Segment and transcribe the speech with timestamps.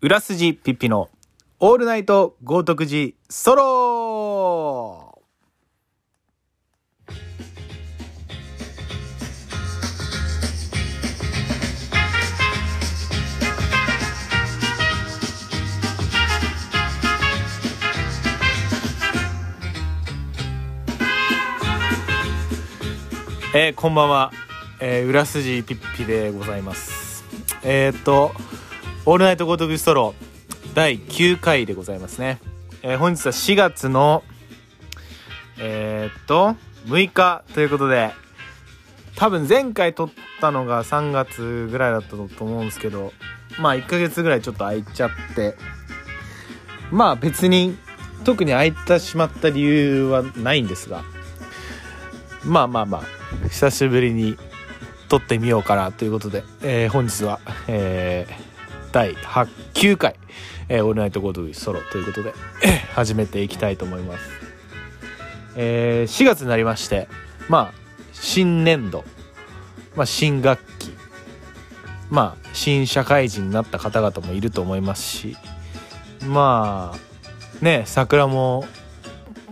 [0.00, 1.10] 裏筋ピッピの
[1.58, 5.20] オールナイト豪徳寺ソロ
[23.52, 24.30] えー、こんばんは、
[24.78, 27.24] えー、裏筋ピッピでございます。
[27.64, 28.30] えー、っと
[29.06, 30.14] 「オールナイトゴートグソロ」
[30.74, 32.38] 第9回でございますね、
[32.82, 34.22] えー、本日は4月の
[35.58, 36.56] えー、っと
[36.86, 38.12] 6日ということで
[39.16, 43.12] 多分前回撮ったのが3月ぐらいだったと思うんですけど
[43.58, 45.56] まあ1ヶ月ぐらいちょっと空いちゃって
[46.90, 47.76] まあ別に
[48.24, 51.02] 特に空いてしまった理由はないんですが
[52.44, 54.36] まあまあまあ久しぶりに
[55.08, 58.47] 撮ってみようかなということで、えー、本日は、えー、
[58.92, 60.14] 第8 9回、
[60.68, 62.32] えー、オールナイトゴードソロということで、
[62.94, 64.24] 始めていきたいと思います。
[65.56, 67.08] えー、4月になりまして、
[67.48, 67.74] まあ、
[68.12, 69.04] 新年度、
[69.96, 70.90] まあ、新学期、
[72.10, 75.36] まあ、新社会人になった方々もいると思いますし、
[76.26, 78.64] まあ、ね、桜も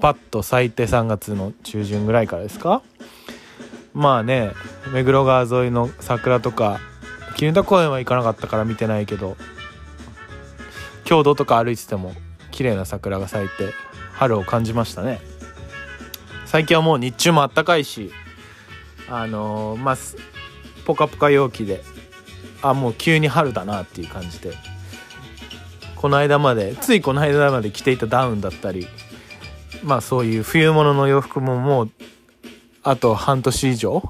[0.00, 2.82] パッと咲いて3月の中旬ぐらいからですか？
[3.94, 4.52] まあね
[4.92, 6.80] 目黒川沿いの桜とか
[7.36, 9.36] 絹田公園は行かなかったから見てないけど
[11.04, 12.12] 郷土とか歩いてても
[12.50, 13.72] 綺麗な桜が咲いて
[14.14, 15.20] 春を感じましたね。
[16.46, 18.10] 最近はもう日中もあったかいし
[19.10, 19.96] あのー、まあ
[20.86, 21.82] ポカポカ陽気で
[22.62, 24.54] あもう急に春だなっていう感じで
[25.96, 28.86] この間までついこの間まで着ていたダウンだったり
[29.82, 31.90] まあそういう冬物の洋服ももう
[32.82, 34.02] あと半年以上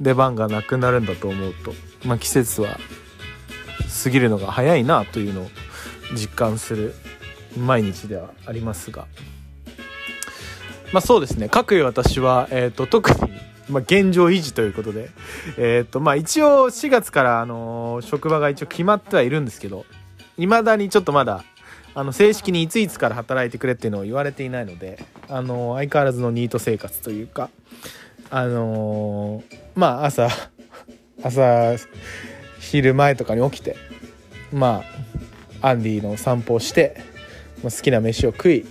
[0.00, 1.72] 出番がなくなるんだと思うと、
[2.04, 2.78] まあ、季節は
[4.04, 5.48] 過ぎるのが早いなというのを
[6.14, 6.94] 実感する
[7.56, 9.06] 毎日ではありますが。
[10.92, 11.48] まあそうですね。
[11.48, 13.16] 各位私は、えーと、特に、
[13.70, 15.10] まあ、現状維持ということで、
[15.56, 19.86] えーとまあ、一応4月から、あのー、職場が一応決まってはいるんですけど
[20.36, 21.44] いまだにちょっとまだ
[21.94, 24.98] あの正式にいついつから働いてくれっていうのを言われていないので、
[25.28, 27.48] あのー、相変わらずのニート生活というか
[28.28, 30.28] あのー、まあ朝
[31.22, 31.76] 朝
[32.60, 33.76] 昼前とかに起きて
[34.52, 34.82] ま
[35.60, 36.96] あアンディの散歩をして、
[37.62, 38.64] まあ、好きな飯を食い、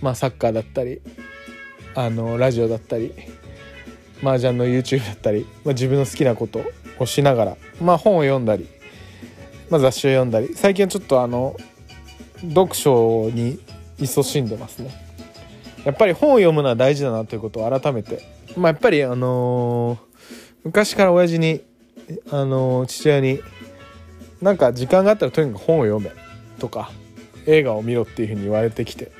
[0.00, 1.00] まあ、サッカーだったり
[1.94, 3.12] あのラジオだったり
[4.22, 6.62] 麻雀の YouTube だったり、まあ、自分の好きなこと
[6.98, 8.68] をしながら、まあ、本を読んだり、
[9.70, 11.56] まあ、雑誌を読んだり最近はちょっとあの
[12.42, 13.58] 読書に
[13.98, 14.90] 勤しんでますね。
[15.84, 18.22] やっぱり本を読むのは大事だなということを改めて
[18.56, 20.09] まあやっぱりあのー、
[20.64, 21.62] 昔から親父に
[22.30, 23.40] あの、父親に
[24.42, 26.10] なんか時間があったらとにかく本を読め
[26.58, 26.90] とか
[27.46, 29.12] 映画を見ろっていうふうに言われてきて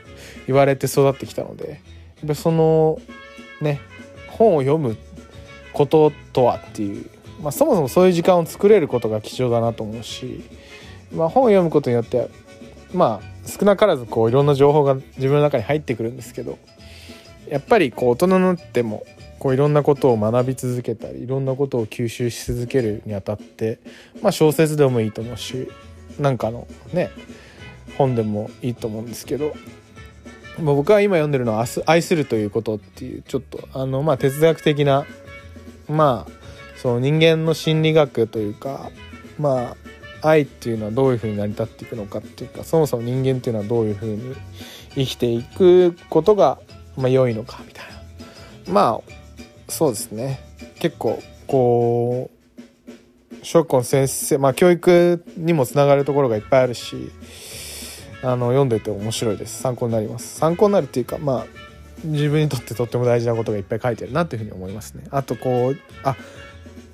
[0.47, 1.81] 言われて育ってきたので
[2.19, 3.01] やっぱその
[3.61, 3.81] ね
[4.29, 4.97] 本を読む
[5.73, 7.11] こととはっていう、
[7.43, 10.43] まあ、そもそもそういう時間を作れることが貴重だなと思うし、
[11.13, 12.31] まあ、本を読むことによって
[12.95, 16.59] まあ少なからずこういろんな情報が自分の中に入ってくるんですけど
[17.49, 19.05] やっぱりこう大人になっても
[19.41, 23.81] こういろんなことを学び続けたりいろんなことを吸収し続けるにあたって、
[24.23, 25.69] まあ、小説でもいいと思うし
[26.19, 27.11] なんかのね
[27.97, 29.55] 本でもいいと思うんですけど、
[30.59, 35.07] まあ、僕が今読んでるのは「愛するということ」っていうちょっとあのまあ哲学的な
[35.89, 36.33] まあ
[36.77, 38.91] その人間の心理学というか
[39.39, 39.75] ま
[40.23, 44.35] あ愛っていうのはどういうふうに成り立っていくのかっていうかそもそも人間っていうのはどういうふうに
[44.97, 46.59] 生きていくことが
[46.99, 47.91] まあ良いのかみたいな。
[48.71, 49.20] まあ
[49.71, 50.41] そうですね。
[50.79, 57.11] 結構こう小学校の先生まあ教育にもつながるところがいっぱいあるし
[58.23, 59.63] あの読んでて面白いです。
[59.63, 60.37] 参考になります。
[60.39, 61.47] 参考になるっていうかまあ
[62.05, 65.05] 自分にとってとっても大事なことがいっぱい書いてるなというふうに思いますね。
[65.11, 66.17] あとこうあ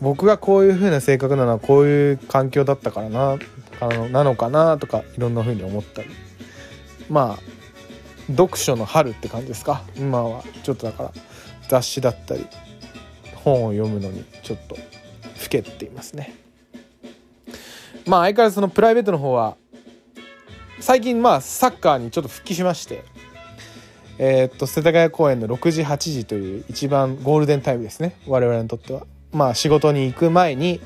[0.01, 3.39] 僕がこういう風な性格なのはこういう環境だったからな
[3.81, 6.09] あのなのかなとかいろんな風に思ったり。
[7.09, 7.43] まあ
[8.29, 9.83] 読書の春って感じですか？
[9.97, 10.43] 今は。
[10.65, 11.13] ちょっとだから
[11.69, 12.47] 雑誌だったり。
[13.47, 14.83] 本を読むのにちょっと老
[15.49, 16.35] けていますね。
[18.05, 19.57] まあ相変わらずそのプライベートの方は
[20.81, 23.05] 最近まあサッカーにちょっと復帰しまして
[24.19, 28.17] えー、っと世田谷公園の6時8時という一番ゴールデンタイムですね。
[28.27, 29.07] 我々にとっては。
[29.33, 30.81] まあ仕事に行く前に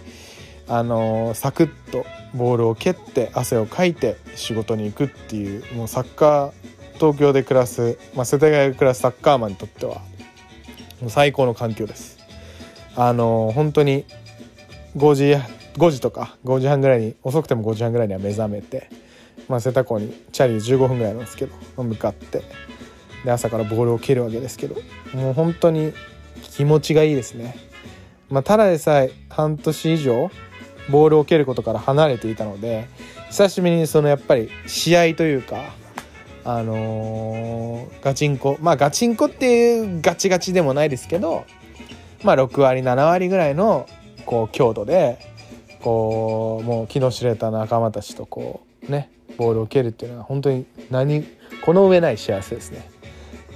[0.68, 2.04] あのー、サクッと
[2.34, 6.52] ボールを蹴って汗をかいて仕事に行くっていうもうサッカー
[6.94, 10.02] 東京で暮らす、まあ、世田谷で暮らすサッカーマンにとっては
[11.00, 12.19] もう最高の環境です。
[12.96, 14.04] あの本当に
[14.96, 15.34] 5時
[15.74, 18.90] 5時とか5時半ぐらいに遅くても5時半ぐらいには目覚めて、
[19.48, 22.42] まあ、瀬田港にチャリで15分ぐらいなんですけど向かって
[23.24, 24.76] で朝からボールを蹴るわけですけど
[25.14, 25.92] もう本当に
[26.42, 27.54] 気持ちがいいですね。
[28.28, 30.30] まあ、ただでさえ半年以上
[30.88, 32.88] ボールを蹴ることから離れていたので
[33.28, 35.74] 久しぶりにそのやっぱり試合というか
[36.44, 41.44] あのー、ガチンコまあガチンコっていうガチガチでもないですけど
[42.22, 43.88] まあ6割7割ぐらいの
[44.26, 45.18] こう強度で
[45.80, 51.24] こうもう気の知れた仲間たちとこうねボールを蹴るっていうのは本当に何
[51.64, 52.88] この上ない幸せですね。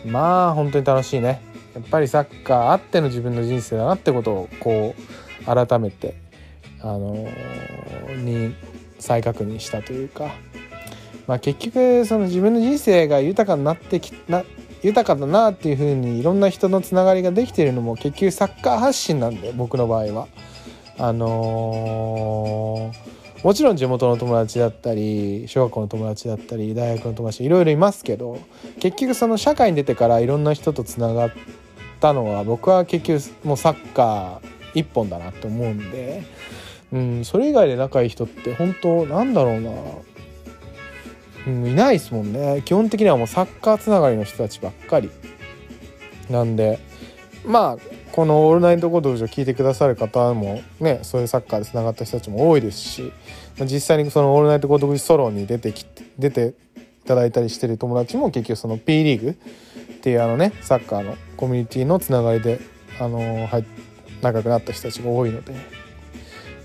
[0.06, 1.40] まあ本当に楽しいね。
[1.74, 6.14] やっぱりサッカーあっての自分の人生だなってことをこう改めて
[6.80, 8.54] あのー、に
[8.98, 10.34] 再確認したというか。
[11.26, 14.44] まあ結局その自分の人生が豊かになってきな
[14.84, 20.28] 豊かだなっていうふうにいろんな人のつながりができているのも結局サッカー発信なんで僕の場合は。
[20.96, 28.38] あのー、もちろん地元の友達だったり小学校の友達だったり大学の友達いろいろいますけど
[28.78, 31.30] 結局その社会に出てからいろんな人とつながっ
[32.00, 36.22] たのは僕は結局もうサッカー一本だなって思うんで、
[36.92, 39.70] うん、それ以外で仲いい人って本当なんだろうな、
[41.46, 42.62] うん、いないですもんね。
[42.64, 45.10] 基本的にはもうサッカーつながりの人たちばっかり。
[46.30, 46.78] なんで
[47.44, 53.12] まあこの「オールナイトゴードジを聞いてくださる方もねそういうサッカーでつながった人たちも多いですし
[53.60, 56.54] 実際にその「オールナイトゴードジソロに出てきて出て
[57.04, 59.34] いただいたりしてる友達も結局その P リーグっ
[60.00, 62.60] ていうあのねサッカーのコミュニティのつながりで
[62.98, 63.64] あのはい
[64.22, 65.84] 仲良くなった人たちが多いので。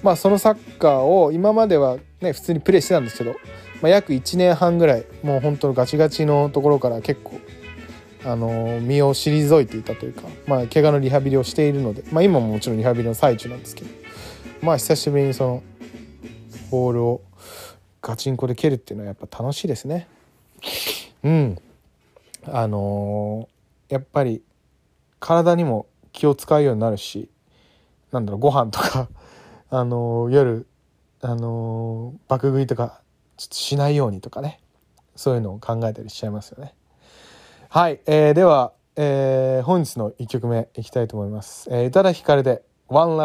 [0.01, 3.35] まあそのサッカーを今まではね普通にプレーしてたんですけど、
[3.81, 7.39] まあ、約1年半ぐらいもう本当のガチガチのところから結構
[8.25, 13.89] あの身を退いていたというか、まあ、怪我のリハビリをしているので、まあ、今ももちろんリハビリの最中なんですけど、
[14.61, 15.63] まあ、久しぶりにその
[16.69, 17.21] ボールを
[18.01, 20.07] ガチンコで蹴るっていうのはやっぱ楽しいですね。
[21.23, 21.57] うん。
[22.45, 24.41] あのー、やっぱり
[25.19, 27.29] 体にも気を使うようになるし、
[28.11, 29.09] なんだろう、ご飯とか
[29.69, 30.67] あのー、夜、
[31.21, 33.01] あのー、爆食いとか
[33.39, 34.59] ちょっとしないようにとかね、
[35.15, 36.73] そういうのを考えたりしちゃいますよね。
[37.69, 41.69] はい、えー、では、えー、本日の1曲目いきたいと思います。
[41.71, 43.15] えー、宇多田ヒカルで One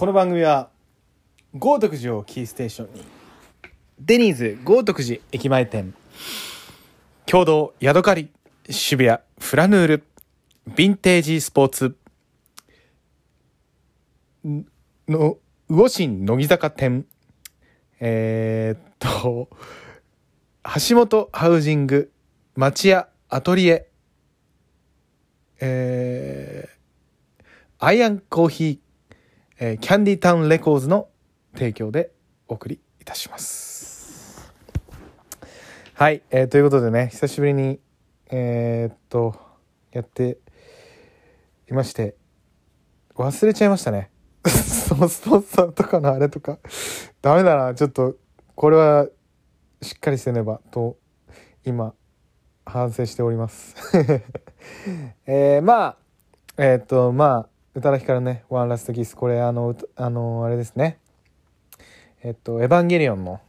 [0.00, 0.70] この番組は
[1.52, 3.04] 豪徳寺をキーステーションに
[3.98, 5.92] デニーズ豪徳寺駅前店
[7.26, 8.30] 共同ヤドカリ
[8.70, 10.04] 渋谷フラヌール
[10.70, 11.96] ヴィンテージスポーツ
[15.06, 15.36] の
[15.68, 17.04] 魚心乃木坂店
[18.00, 19.50] えーっと
[20.88, 22.10] 橋本ハウジング
[22.56, 23.90] 町屋アトリエ
[25.60, 27.44] えー
[27.80, 28.89] アイアンコーヒー、
[29.62, 31.08] えーキャンディタウンレコーズの
[31.52, 32.12] 提供で
[32.48, 34.50] お送りいたします。
[35.92, 37.78] はい、えーということでね、久しぶりに、
[38.30, 39.38] えーっと、
[39.92, 40.38] やって
[41.70, 42.16] いまして、
[43.16, 44.10] 忘れちゃいましたね。
[44.48, 46.58] そのスポンサーとかのあれとか、
[47.20, 48.16] ダメだな、ちょっと、
[48.54, 49.08] これは、
[49.82, 50.96] しっかりせねば、と、
[51.66, 51.92] 今、
[52.64, 53.76] 反省しております。
[55.26, 55.96] えー、まあ、
[56.56, 60.98] えーっと、まあ、宇多田ヒカルね、ワンラストキス、これ、あの、あの、あれですね。
[62.22, 63.40] えっと、エヴァンゲリオンの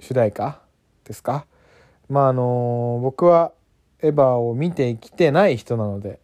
[0.00, 0.62] 主題歌
[1.04, 1.44] ですか？
[2.08, 3.52] まあ、あの、僕は
[4.00, 6.20] エヴァを見てきてない人なので、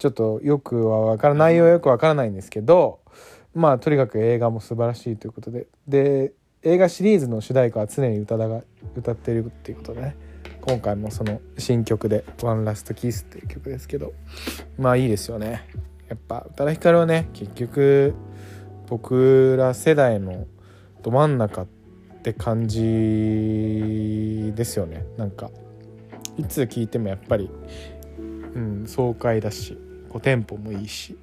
[0.00, 2.98] ちょっとよくはわからない内容はよくわからないんですけど、
[3.54, 6.32] まあ、とにかく映画も素晴らしいということで、で、
[6.64, 8.62] 映画シリーズの主題歌は常に宇多田が
[8.96, 10.16] 歌ってるっていうことでね、
[10.62, 14.12] 今回もその新曲で「ワンラストキスっていう曲ですけど。
[14.76, 15.68] まあいいですよね。
[16.14, 18.14] やっぱ宇多田ヒカルはね結局
[18.86, 20.46] 僕ら世代の
[21.02, 21.66] ど真ん中っ
[22.22, 25.04] て感じですよね。
[25.16, 25.50] なんか
[26.38, 27.50] いつ聴いてもやっぱり、
[28.54, 29.76] うん、爽快だし
[30.08, 31.18] こうテンポもいいし、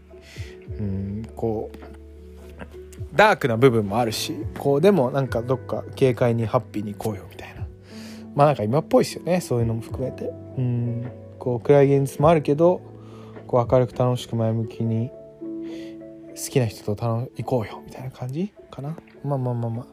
[0.77, 7.65] うん、こうダークな部分もあるしこうでもなんかどっか軽快にハッピーに行こうよみたいな。
[8.35, 10.25] まあなんか今っぽいですよねそういうのも含めて。
[10.57, 12.90] うんこう暗い現実もあるけど
[13.51, 18.95] こう明るく楽しく前向きに好きな人と楽行こうよみたいな感じかな。
[19.25, 19.85] まあまあまあまあ。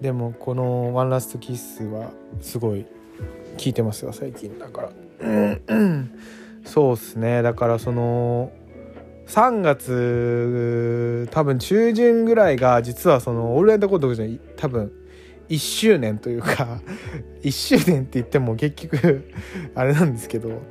[0.00, 2.10] でもこの「ワンラストキスは
[2.40, 2.86] すごい
[3.58, 4.90] 聞いてますよ最近だから。
[6.64, 7.42] そうっすね。
[7.42, 8.50] だからその
[9.26, 14.26] 3月多分中旬ぐらいが実はその「オールナイトコート」じゃ
[14.56, 14.90] 多分
[15.50, 16.80] 1周年というか
[17.44, 19.28] 1周年って言っても結局
[19.74, 20.62] あれなんですけど。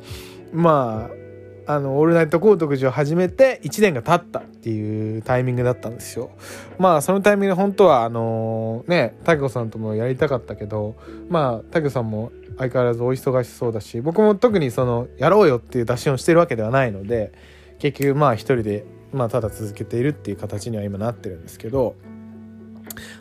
[0.52, 1.25] まあ
[1.68, 6.32] あの、オールナイト高徳寺を始めて1年が経ったっていうタイミングだったんですよ。
[6.78, 10.96] まあ、そのタイミングで本当は、あのね、タケコさんともやりたかったけど、
[11.30, 17.32] まあ、タケコさんも相変わらずお忙しそうだし、僕も特にその、やろうよっていう打診をしてるわけではないので、
[17.80, 21.96] 結局まあ一人で、まあ、ただ続けているっていう形には今なってるんですけど、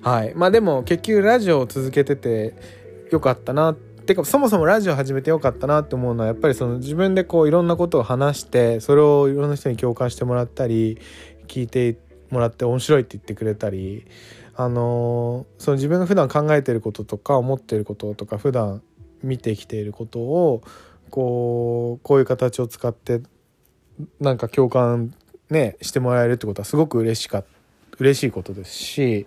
[0.03, 0.35] はい。
[0.35, 2.55] まあでも結局ラジオを続けてて
[3.11, 10.99] よかったなっててかそもそもラジオ始めてよかったなって思うのはやっぱりその自分でこういろんなことを話してそれをいろんな人に共感してもらったり
[11.47, 11.99] 聞いて
[12.31, 14.07] もらって面白いって言ってくれたり
[14.57, 18.83] あのその自分が普段考えてることとか思ってることとか普段
[19.23, 20.63] 見てきていることを
[21.11, 23.23] こうこういう形を使って
[24.21, 25.15] なんか共感
[25.51, 27.45] ねしてもらえるってことはすごく嬉しか
[27.99, 29.27] 嬉しいことですし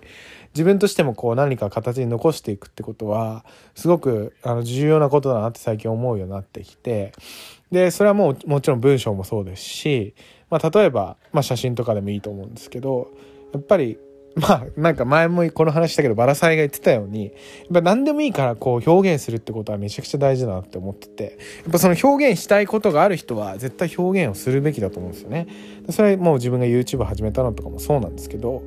[0.57, 3.45] 自分としてもこう何か形に残していくってことは
[3.75, 7.13] すごくあの重要なことだなって最近思うようになってきて
[7.71, 10.15] でそれはもうもちろん文章もそうですし、
[10.49, 13.11] まあ、例えば、まあ、写真とかでもいいと思うんですけど
[13.53, 13.99] やっぱり
[14.37, 17.33] まあなんか前もこの話したけどバラサイが言ってたようにやっ
[17.73, 25.47] ぱ何でもいいからこう表現するってことはめちゃくちゃ大事だなって思っててやっぱその表現したいことがある人は絶対表現をするべきだと思うんですよね。
[25.89, 28.61] それはもう自分が YouTube 始めたのとかもそうなんですけど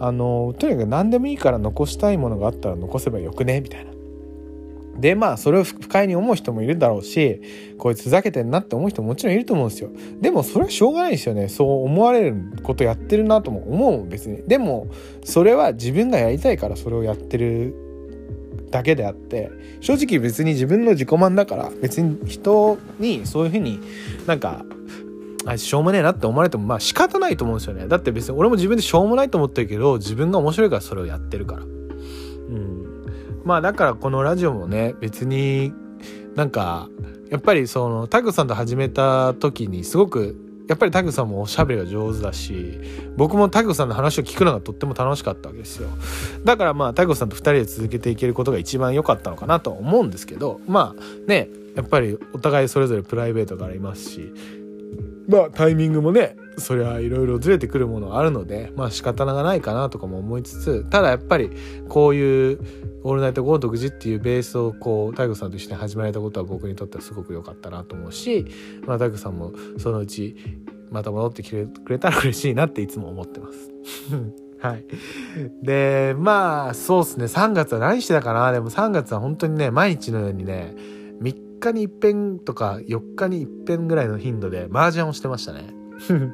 [0.00, 3.60] あのとにかく何でもいいから残したいものがあったら残せばよくね？
[3.60, 3.90] みたいな。
[4.98, 7.40] でまあそれを不快に思う人もいるだろうし
[7.78, 9.90] こいつふざけてんなって思う人ももちろんいると思うんですよ。
[10.20, 11.48] でもそれはしょうがないですよね。
[11.48, 14.42] そう思われることやってるなとも思う別に。
[14.46, 14.88] でも
[15.24, 17.74] それは自分がやりたいからそれをやってる
[18.70, 23.80] だけであって正直別に自分の自己満だから別に人にそういうふうに
[24.26, 24.64] なんか
[25.46, 27.88] あしょうもねえなって思われてもまあ仕方ないと思うんですよね。
[27.88, 31.62] だって別に俺も自分でしょうもないと思ってるけど自分が面白いからそれをやってるから。
[31.62, 32.80] うん。
[33.44, 35.72] まあだからこのラジオもね別に
[36.34, 36.88] なんか
[37.30, 40.36] やっぱりそのタグさんと始めた時にすごく
[40.68, 42.78] やっぱりタグさんもおしゃべりが上手だし
[43.16, 45.88] 僕もタグさんの話を聞くのがとっても楽しかったわけですよ。
[46.44, 54.32] だからまあタグさんと2人で続けていけることが一番良かったのかなと思うんですけどまあねやっぱりお互いそれぞれプライベートがありますし
[55.30, 61.50] まあタイミングもねそりゃいろいろずれてくるものあるのでまあ仕方がないかなとかも思いつつただやっぱり
[61.88, 62.60] こういう
[63.02, 68.46] 「オールナイトゴー独自」っていうベースをこう大悟さんと一緒に始められたことは僕にとってはすごく良かったなと思うし
[68.86, 70.36] まあ大悟さんもそのうち
[70.90, 73.70] また戻ってきてくれたら嬉しいなっていつも思ってます。
[74.60, 74.84] はい。
[75.62, 77.24] で、まあ、そうっすね。
[77.24, 78.52] 3月は何してたかな？
[78.52, 80.76] でも3月は本当にね、毎日のようにね、
[81.60, 85.74] 日に一遍とか4日に一遍ぐらいの頻度で麻雀をしてましたね。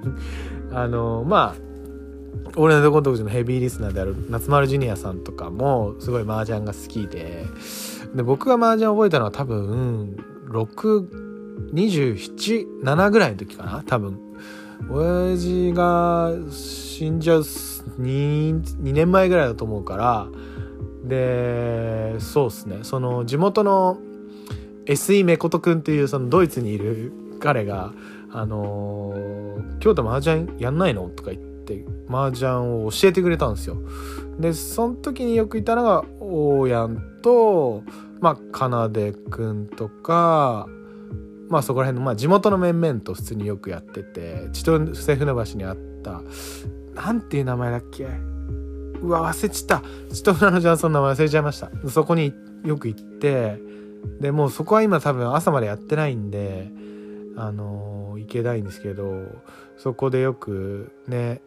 [0.73, 7.45] あの、まあ、俺のコントのヘビーリスナーである夏丸ジュニアさんとかもすごい麻雀が好きで、
[8.15, 10.17] で、僕が麻雀を覚えたのは多分、
[10.49, 11.09] 6、
[11.73, 14.27] 27、7ぐらいの時かな多分。
[14.91, 20.29] 親父が死んじゃう 2, 2年前ぐらいだと思うから
[21.05, 23.99] でそうっすねその地元の
[24.87, 27.93] SE メコト君っていうそのドイツにいる彼が
[28.33, 32.51] 「あのー、京都麻雀やんないの?」とか言って麻雀
[32.85, 33.77] を教えてくれたんですよ。
[34.39, 37.83] でその時によくいたのが大やんと
[38.21, 40.69] まあかなでくんとか
[41.49, 46.23] まあそこら辺の、まあ、地元の面々と普通によくやってて千歳船橋にあった
[46.95, 48.07] なんていう名前だっけ？
[49.03, 52.33] うわ忘れちった千歳船のジャンソンの名前忘れちゃいましたそこに
[52.65, 53.59] よく行って
[54.21, 56.69] でもうそこは今多分朝までやってないんで
[57.37, 59.27] あのー、行けないんですけど
[59.77, 61.41] そこでよくね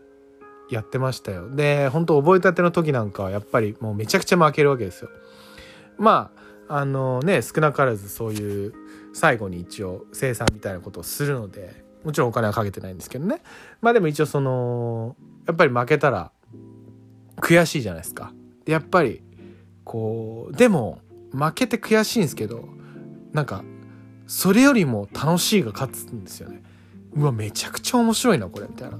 [0.69, 1.49] やってましたよ。
[1.49, 5.09] で本当覚えたての時なんかはやっぱりもうめちゃくちゃ負けるわけですよ。
[5.97, 6.31] ま
[6.67, 8.73] ああの、ね少なからずそういう
[9.13, 13.41] 最後に一応生産みたいなことをするのでもちろんお金はかけてないんですけどね。
[13.81, 15.15] まあでも一応その
[15.47, 16.31] やっぱり負けたら
[17.37, 18.31] 悔しいじゃないですか。
[18.67, 19.23] やっぱり
[19.83, 20.99] こうでも
[21.31, 22.67] 負けて悔しいんですけど
[23.33, 23.63] なんか
[24.27, 26.61] それよりも楽しいが勝つんですよね。
[27.13, 28.97] うわめちゃくちゃ面白いなこれみたいな。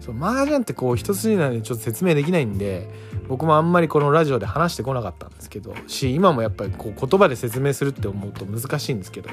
[0.00, 2.88] そう麻雀ってこう一筋縄でちょっと説明できないんで
[3.28, 9.30] 僕もあんまりこのラジオで話してこなかったんですけどし今もやっぱりこう言葉で説明するって思うと難しいんですけど。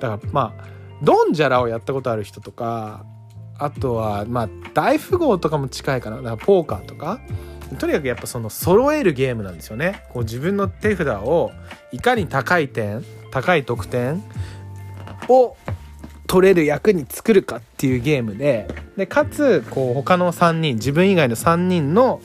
[0.00, 0.64] だからまあ
[1.02, 3.04] ドンジャラをやったことある人とか
[3.58, 6.16] あとはまあ大富豪とかも近いかな。
[6.18, 7.20] だからポーカーとか。
[7.78, 10.04] とにかくやっぱその揃えるゲームなんですよね。
[10.12, 11.52] こう自分の手札を
[11.92, 14.22] いかに高い点高い得点
[15.28, 15.56] を
[16.26, 22.20] 取れる役に作るかっていうゲームででかつこう他の3人自分以外の3人の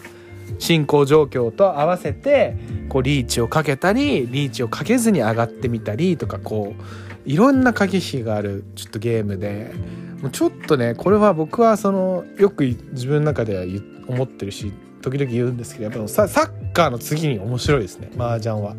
[0.58, 2.58] 進行状況と合わせて
[2.89, 9.73] こうリーチをかけたりリーチをかけずに上がってみたりとかこういろんな駆け引きがあるちょっとゲームで。
[10.21, 13.63] もうちょっとねこれは僕はそのよく自分の中では
[14.08, 18.75] 思ってるし時々言うんですけどやっぱサッカーの次に面白いですね麻雀は。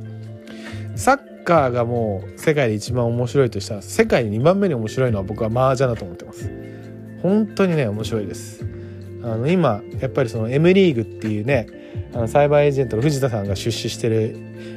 [0.96, 6.50] サッカーがもう世界で一番面白いとしたら世界で2番目に面白いのは僕は麻雀だと思ってます。
[7.22, 8.64] 本当にね面白いです。
[9.22, 11.66] あの今やっぱりその M リーグっていうね
[12.14, 14.36] あのサイバーエージェントの藤田さんが出資してる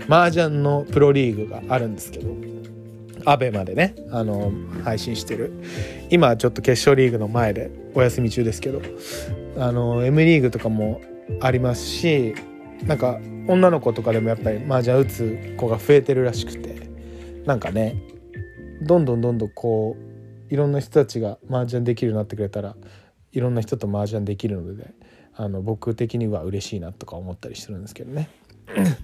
[0.10, 2.36] 麻雀のプロリーグがあるんですけど
[3.26, 4.52] アベまでねあの
[4.84, 5.54] 配信してる
[6.10, 8.82] 今ちょっと決勝リーグの前でお休み中ですけど
[9.58, 11.02] あの M リーグとかも
[11.42, 12.36] ありますし
[12.86, 16.90] なんか女の子とかでもやっぱり麻雀打つ子が増えてるらしくて
[17.46, 18.02] なんかね
[18.82, 22.76] どんどんどんどんこういろんな人たちが麻雀できるようになってくれたら
[23.32, 24.94] いろんな人と麻雀できるので
[25.36, 28.30] あの僕的には嬉しいなとか思ったりしてるんですけどね。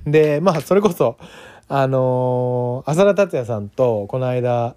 [0.06, 1.18] でまあそれこそ
[1.68, 4.76] あのー、浅田達也さんとこの間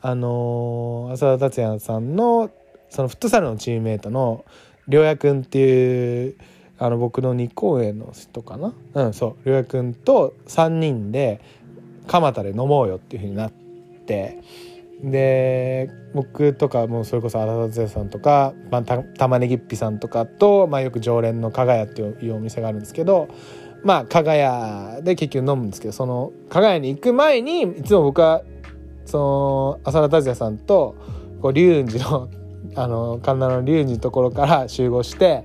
[0.00, 2.50] あのー、浅田達也さんの
[2.88, 4.44] そのフットサルのチームメートの
[4.88, 6.36] 良也君っていう
[6.82, 8.74] あの僕の2公演の人かな？
[8.94, 9.48] うんそう。
[9.48, 11.40] 良也君と3人で
[12.08, 14.42] 蒲田で飲もうよっていうふうになって
[15.02, 23.28] で僕とかもそれこそ荒田さんとか、まあ、た玉ねぎっぴさんとかと、まあ、よく常連の加賀屋っていうお店があるんですけど
[23.84, 28.42] まあ加賀屋で結局飲むんですけどその加賀屋に行く前にいつも僕は
[29.04, 30.96] その浅田達也さんと
[31.40, 32.28] こう龍雲寺の
[32.74, 35.44] あの神田の龍雲寺のところから集合して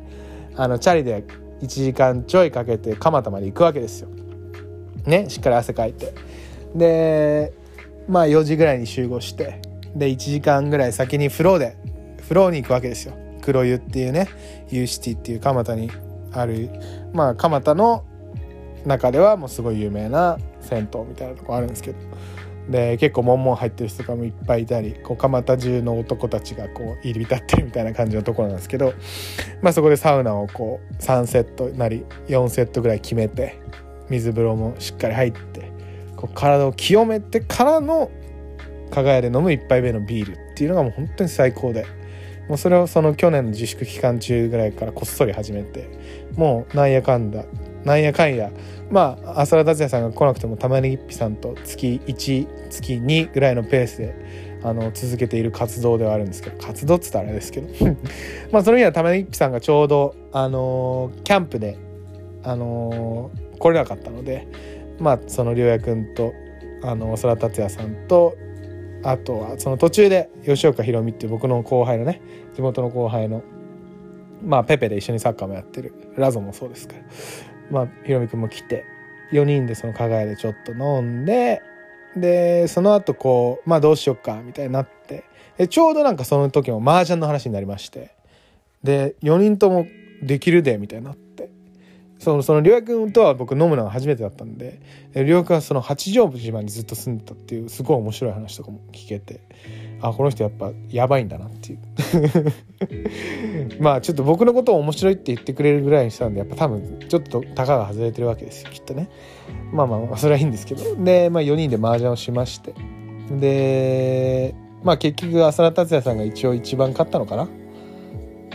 [0.58, 1.24] あのチャリで
[1.62, 4.10] 1時間ちょいかけて蒲田まで行くわけですよ。
[5.06, 6.14] ねしっかり汗かいて。
[6.76, 7.54] で
[8.08, 9.62] まあ4時ぐらいに集合して
[9.96, 11.78] で1時間ぐらい先に風呂で
[12.22, 14.28] 風呂に行くわけですよ黒湯っていうね
[14.70, 15.92] ユーシティっていう蒲田に
[16.32, 16.70] ある
[17.14, 18.06] まあ蒲田の
[18.86, 21.98] 中ではもうすごい有名な銭湯みたいなとこあるんですけど
[22.70, 28.94] で結構モンモン入ってる人とかもいっぱいいたりこう蒲田中の男たちがこう入り浸ってるみたいな感じのところなんですけど、
[29.62, 33.60] まあ、そこでサウナをこう3セットなり4セットぐらい決めて
[34.10, 35.72] 水風呂もしっかり入って
[36.16, 38.12] こう体を清めてからの
[38.92, 41.86] 加賀屋で飲む1杯目のビールっていうのがもう本当に最高で
[42.48, 45.90] もうそれをその去年の自粛期間中ぐらいからこっそり始めて
[46.36, 47.44] もうなんやかんだ
[47.88, 48.52] なんやかんや。
[48.92, 57.68] まあ浅田達也さんが来なくても玉ねぎっぴさんと月1月2ぐらいのペースであの続けている活動ではあるんですけど活動っつったらあれですけど。
[58.52, 61.78] まあその日は玉ねぎさんがちょうどあのキャンプで
[62.44, 64.48] あの来れなかったので
[65.00, 66.34] まあその良也君と
[66.84, 68.36] あの空達也さんと
[69.04, 72.22] あとはその途中で吉岡宏美っていう僕の後輩のね
[72.54, 73.44] 地元の後輩の
[74.44, 75.94] まあペペで一緒にサッカーもやってる。
[76.16, 77.00] ラゾもそうですから。
[77.72, 78.86] まあ宏美君も来て
[79.32, 81.62] 4人でその加賀屋でちょっと飲んで
[82.16, 85.26] でその後こうまあどうしよっかみたいになって
[85.58, 88.16] でちょうどなんかその時も麻雀の話になりまして
[88.84, 89.88] で4人とも
[90.22, 91.50] できるでみたいになって
[92.20, 94.82] そのその良也君とは僕飲むのが初めてだったんで
[95.14, 99.42] 良也君はその八丈島にずっと住んでたっていうすごい面白い話とかも聞けて
[100.02, 101.80] あこの人やっぱやばいんだなっていう。
[103.82, 109.10] まあちょっと僕のことを面白いって言ってくれるぐらいにしたんでやっぱ多分ちょっとたかが外れてるわけですよきっとね。
[109.72, 110.96] まあまあそれはいいんですけど。
[111.04, 112.74] で、まあ、4人で麻雀をしまして。
[113.32, 117.48] でまあ結局浅田達也さんが一応一番勝ったのかな。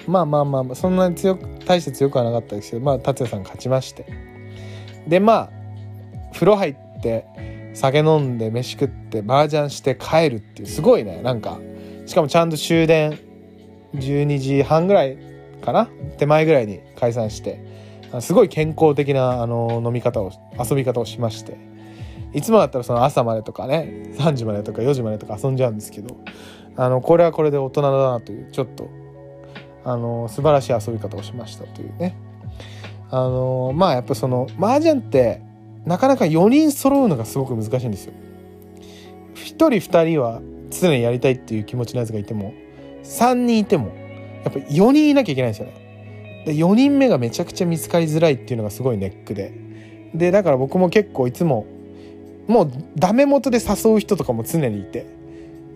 [0.06, 4.06] まあまあまあそんなに強く大して強くはなかったですけどまあ達也さん勝ちまして。
[5.06, 5.50] でまあ
[6.32, 7.26] 風呂入って
[7.74, 10.68] 酒飲んで飯食って麻雀して帰るっていう。
[10.68, 11.22] すごいね。
[11.22, 11.58] なんか
[12.06, 13.18] しかもちゃんと終電
[13.94, 15.16] 12時半ぐらい
[15.64, 15.88] かな？
[16.18, 17.72] 手前ぐらいに解散して。
[18.20, 21.56] すごい健康的なあの飲み方を遊び方をしまして。
[22.34, 26.16] いつもだったらその朝までとかね3時までとか4時までとか遊んじゃうんですけど
[26.76, 28.88] あのこれはこれで大人だなというちょっと
[29.84, 32.16] あの素晴らしい遊び方をしましたというね。
[33.10, 35.42] あのまあやっぱその麻雀って
[35.84, 38.12] なかなか4人揃うのがすごく難しいんですよ。
[39.34, 40.40] 1人2人は
[40.70, 42.54] 常にやりたいっていう気持ちのやつがいても
[43.04, 43.88] 3人いても
[44.44, 46.44] やっぱ4人いなきゃいけないんですよね。
[46.46, 49.52] で4人目がめちゃくちゃ見つかりづらいっていうのがすごいネックで
[50.14, 51.66] でだから僕も結構いつも
[52.48, 55.06] もうダメ元で誘う人とかも常にいて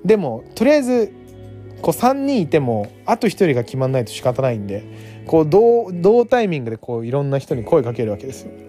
[0.04, 1.12] でもとりあえず
[1.82, 4.84] こう3人いてもあと1人が決まんないと仕方ないんで
[5.26, 8.65] こう同同タイミングでこういろんな人に声かけるわけですよ。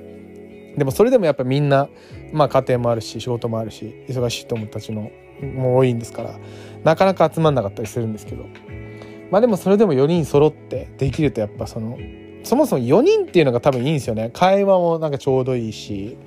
[0.78, 1.90] でもそれでもやっぱみんな、
[2.32, 5.12] まあ、家庭もあるし仕事もあるし忙しい友たちの
[5.42, 6.40] も多いんですから
[6.84, 8.46] なかなか集まんなかったりするんですけど。
[9.32, 11.98] まあでもそれでも4人揃ってできるとやっぱその
[12.44, 14.30] そもそも4人っていうのが多分いいんですよね。
[14.34, 16.18] 会話もなんかちょうどいいし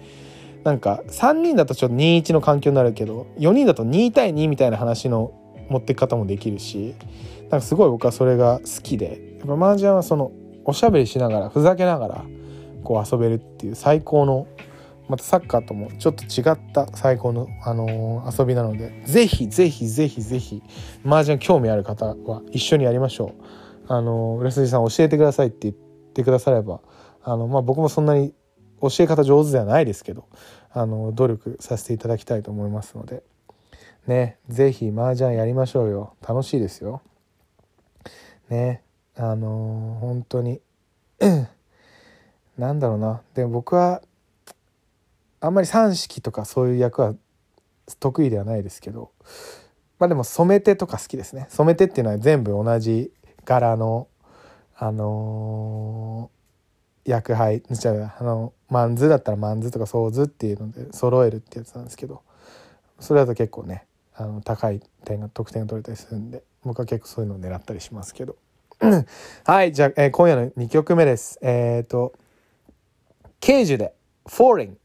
[0.64, 5.32] なんか3人だとちょっと21の環境になるけど4人だと2対2みたいな話の
[5.70, 6.94] 持ってき方もできるし
[7.42, 10.32] なんかすごい僕はそれが好きでやっぱ麻雀はその
[10.66, 12.24] おしゃべりしながらふざけながら
[12.82, 14.46] こう遊べるっていう最高の
[15.08, 20.62] またサッカーともちょっと違った最高の、あのー遊びなのでぜひぜひぜひぜひ
[21.04, 23.92] 麻雀興味ある方は一緒にやりましょう。
[23.92, 25.74] あのー浦筋さん教えてくださいって言っ
[26.14, 26.80] てくだされば
[27.24, 28.34] あの、まあ、僕もそんなに
[28.80, 30.28] 教え方上手ではないですけど
[30.72, 33.24] あの努力させていただきたいと思いますので
[34.06, 37.02] ねぜひ麻雀やりましょうよ楽しいですよ。
[38.48, 38.82] ね
[39.16, 40.60] あのー本当に
[42.60, 43.22] なんだろうな。
[43.34, 44.02] でも僕は
[45.40, 47.14] あんまり三式とかそういう役は
[47.98, 49.10] 得意ではないですけど。
[49.98, 51.46] まあでも染め手とか好きですね。
[51.50, 53.10] 染め手っていうのは全部同じ
[53.44, 54.08] 柄の
[54.76, 56.40] あのー
[57.06, 62.22] 薬杯じゃああのマンズだったらマンズとかソーズっていうので揃えるってやつなんですけど。
[63.00, 68.36] それだと結構ねあの高い点が得点が取れたりするんで僕は結構そういうのを狙ったりしますけど。
[69.44, 71.38] はいじゃあ、えー今夜の2曲目です。
[71.42, 72.12] えっ、と
[73.50, 73.92] ケージュで
[74.30, 74.78] 「フォーリン」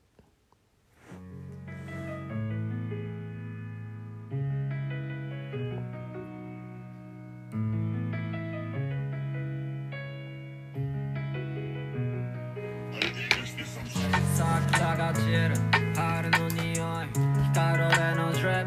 [14.36, 15.54] 桜が散る
[15.96, 17.08] 春の匂い
[17.54, 18.66] 光る俺のドリッ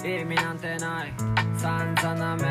[0.00, 1.12] プ意味なんてない。
[1.58, 2.44] 散々な目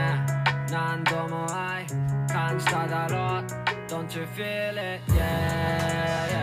[0.70, 1.88] 何度も愛
[2.28, 3.46] 感じただろう。
[3.88, 5.02] Don't you feel it?
[5.08, 6.39] Yeah, yeah.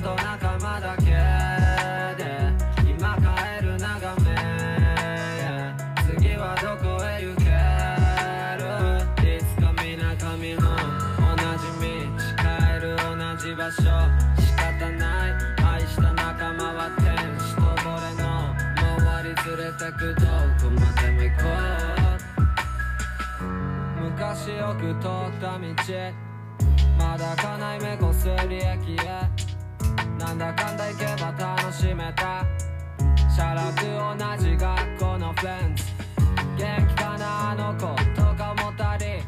[0.00, 1.04] と仲間だけ
[2.16, 2.24] で
[2.90, 4.34] 今帰る眺め
[6.16, 7.44] 次はどこへ行け
[8.56, 8.64] る
[9.36, 11.84] いつかみなかみの同じ道
[12.40, 12.40] 帰
[12.80, 13.82] る同じ場所
[14.40, 15.30] 仕方ない
[15.62, 18.56] 愛した仲間は天使と俺の
[18.96, 20.24] 周り連れてくど
[20.62, 21.44] こまでも行こ
[23.40, 25.64] う昔よく通った道
[26.96, 29.49] まだ開かない目こすり駅へ
[30.20, 32.44] なんだかんだ行けば楽しめた。
[33.34, 33.86] シャラク
[34.18, 35.84] 同じ学校のフレンズ。
[36.58, 39.22] 元気かなあの子とか思ったり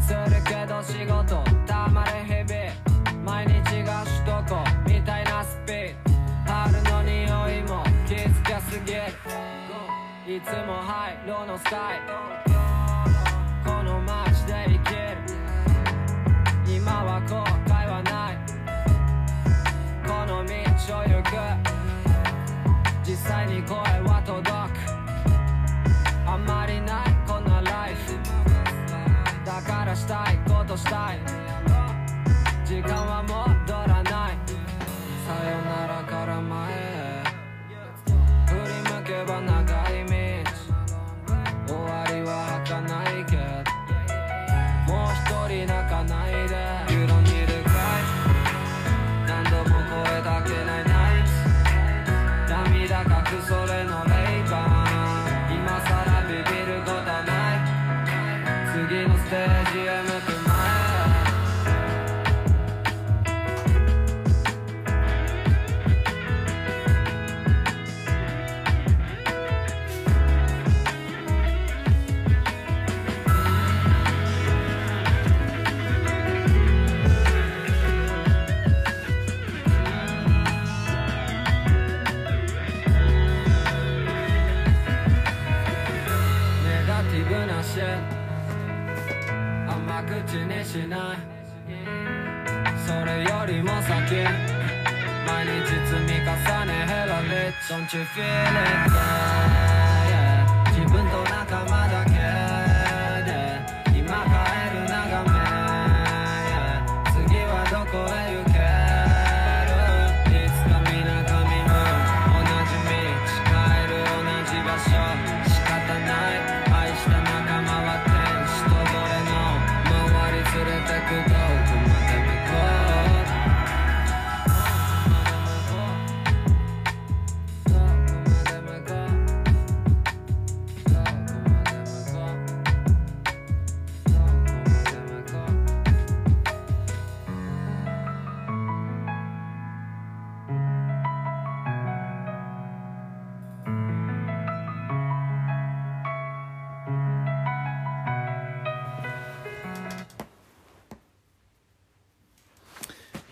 [0.00, 2.72] するけど仕事たまれ日々。
[3.24, 6.50] 毎日が首都高みたいなスピード。
[6.50, 9.02] 春の匂いも気づきやすぎる
[10.26, 12.00] いつも灰色のスカイ。
[13.66, 16.78] この街で生きる。
[16.78, 17.67] 今は後悔
[20.88, 21.36] の道を行く
[23.04, 24.54] 実際に声は届く
[26.26, 28.18] あんまりないこんなライフ
[29.44, 31.18] だからしたいことしたい
[32.64, 34.38] 時間は戻らない
[35.26, 37.22] さよならから前へ
[38.46, 38.60] 振り
[38.96, 40.12] 向けば長い道
[41.66, 42.80] 終わりは儚
[43.20, 43.42] いけど
[44.92, 46.87] もう一人泣かないで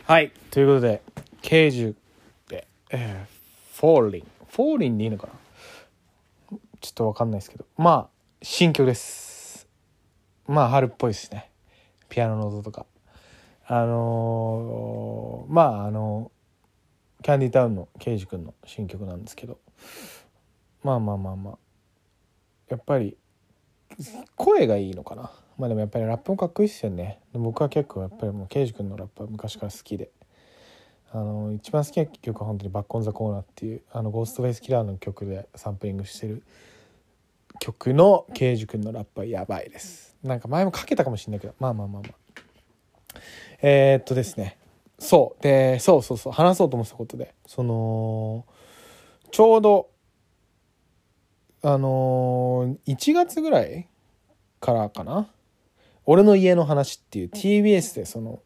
[0.06, 0.30] はい。
[0.52, 1.02] ということで
[1.42, 1.96] KEIJU
[2.46, 5.32] で、えー、 Fallin'。Fallin' でいいのかな？
[6.80, 7.64] ちょっとわかんないですけど。
[7.76, 8.08] まあ
[8.40, 9.66] 新曲です。
[10.46, 11.50] まあ春っぽいですね。
[12.08, 12.86] ピアノの音とか。
[13.66, 16.30] あのーまああの
[17.24, 19.58] CANDYTOWN の KEIJU くんの新曲なんですけど。
[20.84, 21.58] まあまあまあまあ。
[22.68, 23.16] やっぱり
[24.36, 25.32] 声がいいのかな？
[25.58, 27.20] まあでもやっぱりラップもかっこいいっすよね。
[27.32, 30.10] 僕は結構やっぱりもう刑事君のラップは昔から好きで。
[31.12, 36.42] あの一番好きな曲は本当に「バック・オン・ザ・コーナー」っていうあのゴーストフェイス・キラーの曲でサンプリングしてる。
[37.58, 40.16] 曲の刑事君のラップはやばいです。
[40.22, 41.54] なんか前もかけたかもしれないけど。
[41.58, 42.14] まあまあまあまあ。
[43.62, 44.58] えー、っとですね。
[44.98, 45.42] そう。
[45.42, 46.32] でそうそうそう。
[46.32, 47.34] 話そうと思ってたことで。
[47.46, 48.44] その
[49.30, 49.88] ちょうど
[51.62, 53.88] あのー1月ぐらい
[54.60, 55.30] からかな
[56.06, 58.40] 「俺の家の話」っていう TBS でその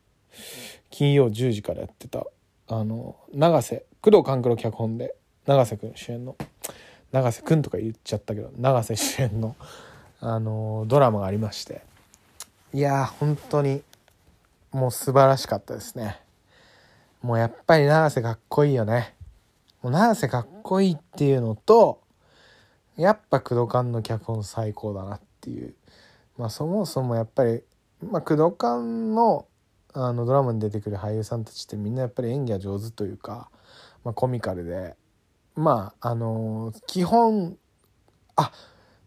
[0.91, 2.27] 金曜10時からやってた
[2.69, 5.15] あの永瀬工藤官九郎脚本で
[5.47, 6.37] 永瀬君主演の
[7.13, 9.57] 永瀬君とか言っちゃったけど永瀬主演の
[10.21, 11.83] あのドラマがありまして
[12.73, 13.83] いやー本当に
[14.73, 16.21] もう素晴らしかったですね。
[17.23, 19.15] もうやっぱり永瀬かっこいいよね。
[19.83, 22.01] もう永瀬かっこいいっていうのと
[22.97, 25.75] やっぱ工藤官の脚本最高だなっていう
[26.41, 27.63] まあそもそもやっぱり、
[28.03, 29.47] ま、工藤官の
[29.93, 33.51] あのドラマに出てくる俳優さんたちってみんなやっぱり演技が上手というか、
[34.05, 34.97] まあ、コミカルで。
[35.57, 37.59] まああの基本
[38.37, 38.53] あ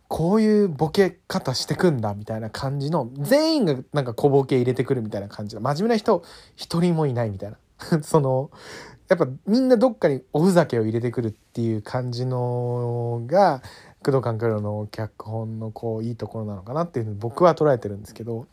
[0.08, 6.24] こういうボケ方してくんだみたいな感じの全員がなんか小ボケ入れてくるみたいな感じで真面目な人
[6.56, 7.58] 一人もいないみたいな。
[8.04, 8.52] その
[9.10, 13.64] やっぱみんなどっかにおふざけを入れてくるっていう感じのが
[14.04, 18.48] 工藤官九郎の脚本のこういいところなのかなっていうふうに僕は捉えてるんですけど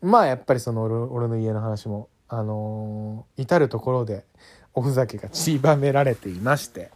[0.00, 4.24] まあやっぱりその俺の家の話もあのー至る所で
[4.74, 6.90] おふざけが散りばめられていまして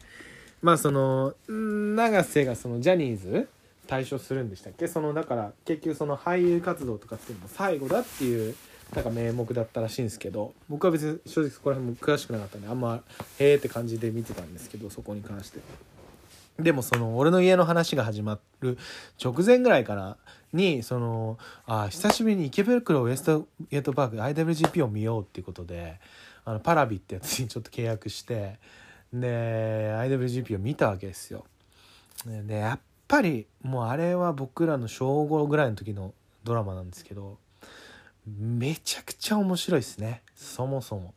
[0.63, 3.49] まあその永瀬がそのジャニーズ
[3.87, 4.89] 退所するんでしたっけ？
[4.89, 8.55] そのだから結局その俳優活動とかっていうのも最後だっていう
[8.95, 13.03] なんか名目だったらしいんですけど僕は別に正直そこら辺も詳しくなかったんであんま
[13.39, 15.61] へえって感じで見てたんですけどそこに関して。
[16.59, 18.79] でもその俺の家の話が始まる
[19.23, 20.17] 直前ぐらいから
[20.53, 26.01] にそのあ久しぶりに池袋ウエストゲートパーク IWGP を見ようっていうことで
[26.45, 28.59] あのパラビってやつにちょっと契約して
[29.13, 31.45] で IWGP を見たわけですよ。
[32.25, 36.15] でやっぱりもうあれは僕らの小5ぐらいの時の
[36.45, 37.39] ドラマなんですけど
[38.27, 40.23] めちゃくちゃ面白いですね。
[40.35, 41.15] そもそも。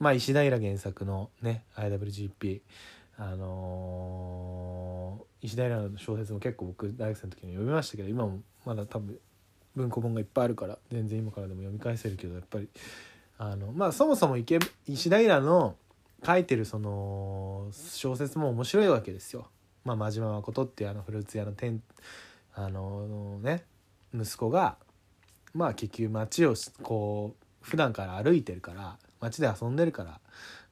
[0.00, 2.60] まあ石平原作のね IWGP
[3.22, 4.42] あのー
[5.42, 9.18] 石平の小説も結構僕大学生の時に読みましたけど今もまだ多分
[9.74, 12.68] 文庫本がいっぱいあるから全然今からでも読み返せるけどやっぱり
[13.38, 15.74] あのまあそもそも池石平の
[16.24, 19.48] 書いてるその小説も面白いわけですよ。
[19.84, 21.80] まあ、真島誠っていうあのフルーツ屋の店
[22.54, 23.64] あのね
[24.14, 24.76] 息子が
[25.54, 26.54] まあ結局街を
[26.84, 30.20] こう普段から歩いてるから街で遊んでるから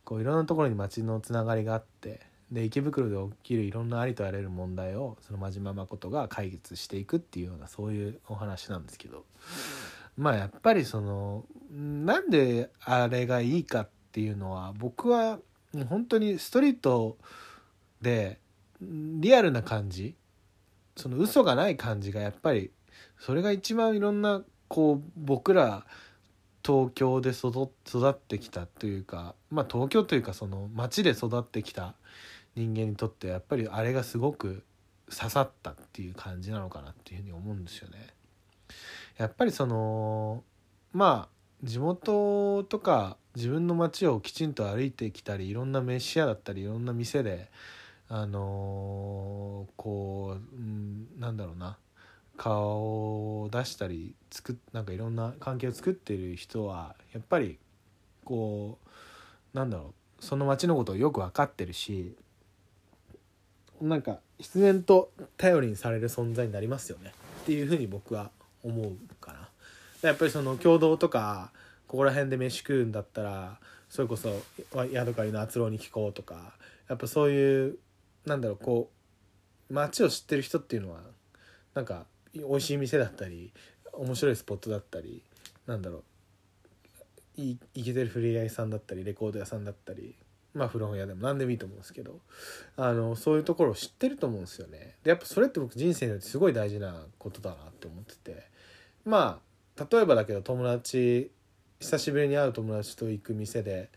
[0.05, 9.25] こういろんなところに街のつながりがあってで池袋で起きるいろんなありとあらゆる問題をその真島誠が解決していくっていうようなそういうお話なんですけど。
[10.17, 15.39] まあやっぱりそのなんであれがいいかっていうのは僕は
[15.89, 17.17] 本当にストリート
[18.03, 18.39] で
[18.83, 20.15] リアルな感じ
[20.97, 22.71] その嘘がない感じがやっぱり
[23.19, 25.87] それが一番いろんなこう僕ら
[26.65, 31.95] 東京で育育ってきたというかまあ東京というかその街で育ってきた
[32.57, 34.63] 人間にとってやっぱりあれがすごく
[35.11, 38.09] 刺さったっていう感じなのかなっていうふうに思うんですよね。
[39.19, 40.45] やっぱりその
[40.93, 47.51] まあ地元とか自分の街をきちんと歩いてきたりいろんな飯屋だったりいろんな店で
[48.09, 51.79] あのーこう、うん、なんだろうな
[52.37, 57.59] 顔を出したり作なんかいろんな関係を作っている人はやっぱり
[58.25, 62.17] こうなんだろうその街のことをよく分かってるし
[63.81, 67.13] なんか必然と頼りにされる存在になりますよね
[67.43, 68.31] っていうふうに僕は
[68.63, 69.49] 思うかな。
[70.03, 71.53] やっぱりその共同とか
[71.87, 74.31] ここら辺で飯食うんだったらそれこそ
[74.93, 76.55] ヤドカリの厚労に聞こうとか
[76.89, 77.79] やっぱそういう
[78.25, 78.91] なんだろうこ
[79.69, 81.01] う街を知ってる人っていうのは
[81.75, 83.53] なんか美味しい店だったり
[83.93, 85.23] 面白いスポットだったり
[85.67, 85.99] なんだろ
[87.39, 90.15] ういいけてるフリーライさんだったりレコード屋さんだったり
[90.55, 92.19] まあ古本屋でも何でもいいと思うんですけど
[92.77, 94.95] あのそういうところを知ってると思うんですよね。
[95.05, 98.43] でやっぱそれって僕人生にとってすごい大事なことだなって思ってて
[99.05, 99.41] ま
[99.79, 101.31] あ例えばだけど友達
[101.79, 103.89] 久しぶりに会う友達と行く店で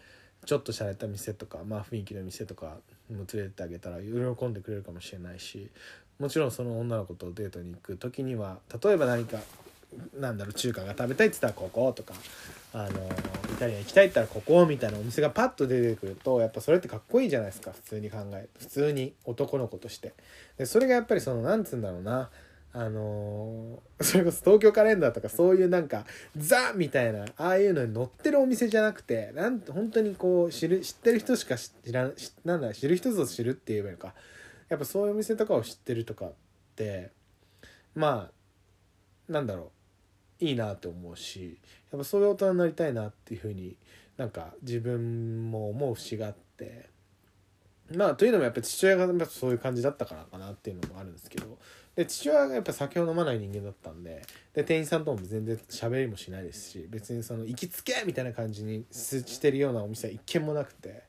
[0.45, 2.77] ちょっと洒落た店とかまあ雰囲気の店とか
[3.09, 5.69] も連れてってあげたら喜んでくれるかもしれないし
[6.19, 9.39] もちろんその女の子とデートに行く時には例えば何か
[10.19, 12.13] なんだろう中華が食べたいって言ったらこことか
[12.73, 20.13] あのイタリアン行きたいって言ったらここみたいなお店がパッと出てくるとやっぱそれってかっこいいじゃないですか普通に考え普通に男の子として。
[20.57, 22.29] でそれがやっぱりそのなんつうんだろうな
[22.75, 32.13] あのーそれこそ東京カレンダーとかそういうなんかザみたいなああいうのに載ってるお店じゃなくてなん本当にこう知る知ってる人しか知らん
[32.43, 34.13] なんだ知る人ぞ知るって言えばいいのか
[34.69, 36.31] やっぱそういうお店とかを知ってるとかっ
[36.75, 37.11] て
[37.93, 39.82] まあなんだろう。
[40.47, 41.57] いいなって思うし
[41.91, 43.75] やっぱそういう大人になりたいなっていうふうに
[44.17, 46.89] なんか自分も思う節があって
[47.95, 51.57] まあというのもやっぱ父親がそういう感じだったからかなっていうのもあるんですけど
[51.95, 54.21] で父親がやっぱ酒を飲まない人間だったんで
[54.53, 61.03] で店員さんとも全然喋りもしないですし別にその行きつけみたいな感じにしてるようなお店は一軒もなくて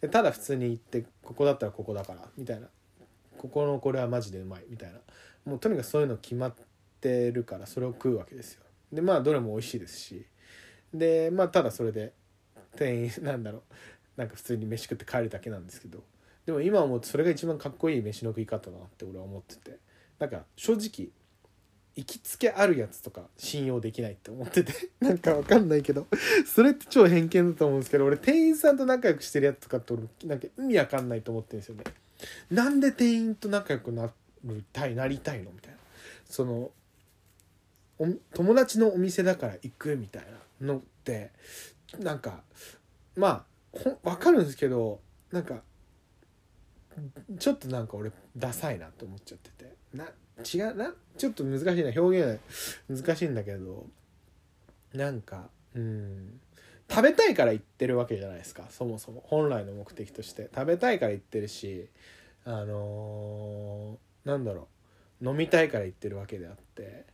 [0.00, 2.68] でただ普通に行ってここだったらここだからみたいな。
[3.40, 4.98] ここのこれはマジでうまいみたいな。
[5.46, 6.54] もうとにかくそういうの決まっ
[7.00, 8.62] てるからそれを食うわけですよ。
[8.92, 10.26] でまあどれも美味しいですし。
[10.92, 12.12] でまあただそれで
[12.76, 13.62] 店員 なんだろう。
[14.16, 16.02] なんか普通に飯食って帰るだけなんですけど。
[16.46, 19.78] でも今思うそれが一番かっこいい飯の食い方だなって俺は思ってて。
[20.18, 21.08] なんか正直
[21.96, 24.72] 行きつけあるやつとか信用できないって思ってて。
[25.00, 26.06] なんかわかんないけど。
[26.46, 31.84] それって超偏見だと思うんですけど俺店員さんと仲良くしてるやつとかって俺なんか意味わかんないと思ってるんですよね。
[32.50, 34.10] なんで店員と仲良くな
[34.44, 35.78] りたいなりたいのみたいな。
[36.28, 36.70] その
[38.34, 40.26] 友達のお店だから行くみたい
[40.60, 41.30] なのって
[41.98, 42.42] なんか
[43.16, 45.62] まあほんわかるんですけどなんか
[47.38, 49.74] ちょっとなんか俺ダサいなって思っちゃってて。
[49.94, 50.06] な
[50.54, 52.40] 違うなちょっと難しいな表現
[52.88, 53.86] 難しいんだけど
[54.94, 56.40] なんかうん
[56.88, 59.22] 食べたいから行ってるわけじゃないですかそもそも。
[59.26, 60.50] 本来の目的として。
[60.52, 61.88] 食べたいから行ってるし
[62.44, 64.66] あのーなんだろ
[65.22, 65.28] う。
[65.28, 67.06] 飲みたいから行ってるわけであって。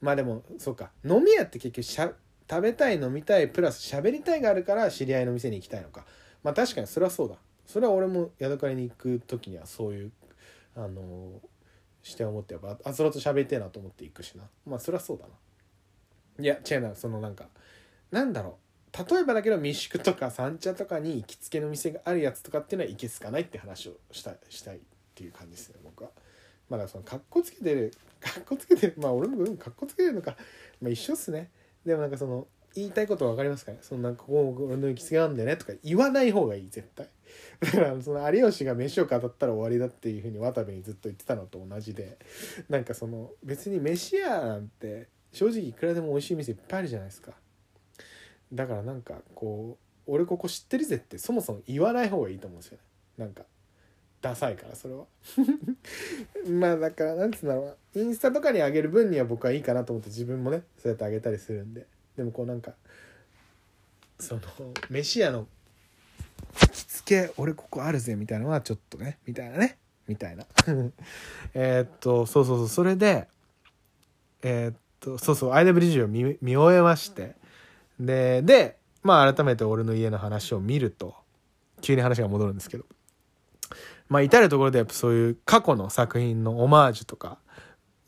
[0.00, 0.90] まあでもそうか。
[1.04, 2.12] 飲み屋って結局しゃ
[2.48, 6.04] 食べたい飲みたいプラス喋りたいがあるから知り合いの店に行きたいのか。
[6.42, 7.36] まあ確かにそれはそうだ。
[7.66, 10.12] それは俺もヤドカリに行く時にはそういう
[10.76, 11.48] あのー
[12.00, 14.44] 視点を持ってやっぱあつらと喋りてえなと思って行くしな。
[14.66, 15.30] まあそれはそうだな。
[16.42, 17.48] いや違うなそのなんか
[18.10, 18.56] なんだろ
[18.94, 19.12] う。
[19.12, 24.80] 例えばだけど民宿とか三茶とかに行きつけの店があるやつとかっていうのは行きつかないって話をしたしたいっ
[25.14, 26.10] ていう感じですね僕は。
[26.70, 30.36] まだそのかっこつけてるかっこつけてまあ俺もかっこつけてるのか。
[30.80, 31.50] まあ一緒っすね。
[31.84, 33.78] でもなんかその言いたいこと分かりますかね。
[33.82, 37.08] そのなんかここ俺の行きつけなんだよねとか言わない方がいい絶対
[37.60, 42.18] だからその有吉が飯を語ったら終わりだっていうふうに渡部にずっと言ってたのと同じで
[42.68, 47.32] なんかその別に飯屋なんて正直いくらでも美味しい店いっぱいあるじゃないですか
[48.52, 52.82] だからなんかこう俺ここ知ってるぜってそもそも言わない方がいいと思うんですよね
[53.18, 53.42] なんか
[54.20, 55.04] ダサいからそれは。
[56.50, 61.86] まあだからなんつうんだろうインスタとかに上げる分には僕はいいかなと思って自分もねそうやってあげたりするんで。
[62.16, 62.74] でもこうなんか
[64.18, 64.40] その
[64.90, 65.46] 飯屋の
[66.60, 69.78] 行きつけ俺ここあるぜみたいなのはちょっとねみたいなね。
[70.08, 70.46] みたいな。
[71.54, 72.68] えっとそうそうそう。
[72.68, 73.28] それで
[74.42, 75.50] えーっとそうそう。
[75.52, 77.36] IWG を見見終えまして。
[78.00, 81.14] ででまあ改めて俺の家の話を見ると。
[81.80, 82.84] 急に話が戻るんですけど。
[84.08, 87.38] まあ至る所でやっぱそういう過去の作品のオマージュとか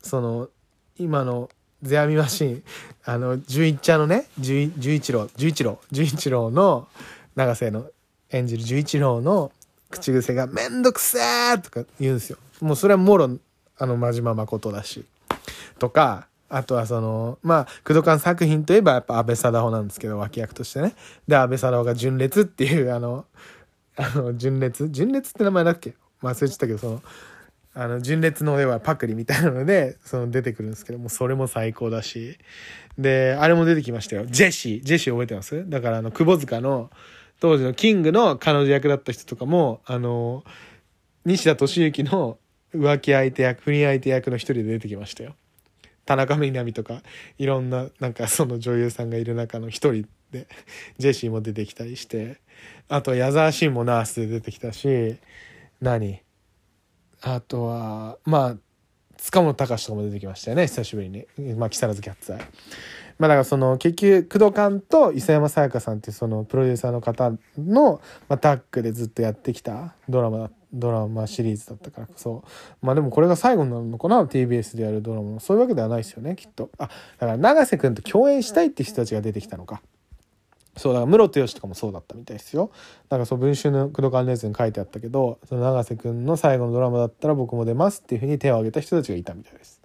[0.01, 0.49] その
[0.97, 1.49] 今の
[1.81, 2.63] ゼアミマシン
[3.05, 6.87] あの十一ちゃんのね十一郎十一郎十一郎の
[7.35, 7.87] 永瀬の
[8.29, 9.51] 演じる十一郎の
[9.89, 13.29] 口癖が「めんどくせー!」とか言うんですよもうそれはもろ
[13.77, 15.05] あの真島誠だし
[15.79, 20.93] とかあとはそのまあ工藤館作品といえばやっぱ安倍貞夫なんですけど脇役としてね
[21.27, 23.25] で安倍貞夫が純烈っていうあの
[23.97, 24.89] あの純烈？
[24.89, 25.95] 純烈って名前だっけ？
[26.21, 27.01] 忘れちゃったけどその
[27.73, 32.37] あの純烈の絵はパクリみたいなのでその出てくるんですけどもそれも最高だし。
[32.97, 34.25] であれも出てきましたよ。
[34.25, 34.83] ジェシー。
[34.83, 35.69] ジェシー覚えてます？
[35.69, 36.91] だからあの窪塚の
[37.39, 40.43] 当時のキングの彼女役だった人とかもあの
[41.25, 42.37] 西田敏行の
[42.75, 45.35] 浮気相手役不倫相手役の一人で出てきましたよ。
[46.05, 47.01] 田中みな実とか
[47.37, 50.47] いろんななんかその女優さんがいる中の一人で
[50.97, 52.37] ジェシーも出てきたりして
[52.87, 55.17] あと矢沢慎もナースで出てきたし
[55.81, 56.21] 何？
[57.21, 58.55] あとはまあ
[59.17, 61.25] 塚本隆とかも出てきましたよね久しぶりに。
[61.55, 62.39] まあ木更津キャッツアイ。
[63.19, 72.43] まあだからその結局工藤館と磯山さやかさんっていうそのプロデューサーの方の、まあ、タッグでずっとやってきたドラマドラマシリーズだったからこそ
[72.81, 75.39] まあでもこれが最後になるのかな TBS でやるドラマも。
[75.39, 76.71] そういうわけではないですよねきっと。
[76.79, 79.81] あだから永瀬君と共演したいって人たちが出てきたのか。
[80.77, 82.71] そうだから室戸義とかもそうだったみたいですよ。
[83.09, 89.81] なんかそう文春の工藤館レースに書いてあったけどその永瀬君の最後のドラマだったら僕も出ますっていうふうに手を挙げた人たちがいたみたいです。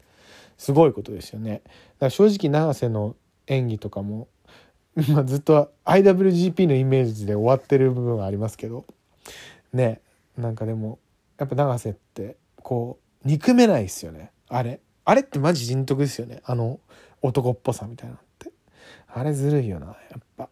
[0.59, 1.63] すごいことですよね。
[1.65, 3.17] だから正直永瀬の
[3.49, 4.29] 演技とかも、
[5.13, 8.87] ま、ずっと IWGP のイメージで終わってる部分はありますけど
[9.73, 10.01] ね
[10.39, 10.99] なんかでも
[11.39, 14.31] やっぱ永瀬ってこう憎めないですよね。
[14.49, 14.81] あれ？
[15.05, 16.41] あれってマジ人徳ですよね。
[16.45, 16.81] あの
[17.23, 18.53] 男っぽさみたいなのって。
[19.09, 20.49] あれずるいよなやっぱ。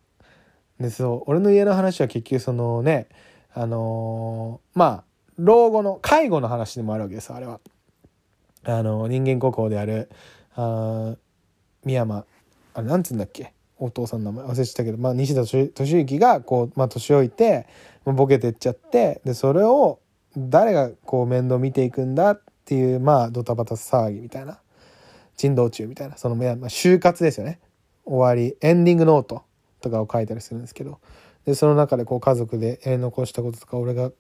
[0.81, 3.09] でそう俺の家の話は結局そのね
[3.53, 5.05] あのーまあ
[5.37, 7.61] 老後の介護の話でもあるわけですあれは。
[8.65, 10.09] あの人間国宝である
[10.55, 11.17] あ
[11.85, 12.25] 三山。
[12.73, 13.53] あれなんつうんだっけ？
[13.79, 14.47] お父さんの名前。
[14.53, 15.73] 忘れちゃったけど、まあ、西田敏
[16.05, 17.67] 行がこう、まあ、年老いて
[18.05, 20.01] ボケてっちゃってでそれを
[20.37, 24.61] 誰がこう面倒見ていくんだっていうまあドタバタ騒ぎみたいな。
[25.37, 26.17] 珍道中みたいな。
[26.17, 27.59] そのまあ就活ですよね。
[28.05, 28.57] 終わり。
[28.61, 29.43] エンディングノート。
[29.85, 30.99] とかを書いたりするんですけど
[31.45, 34.11] でその中でこう家族でやり残したこととか俺が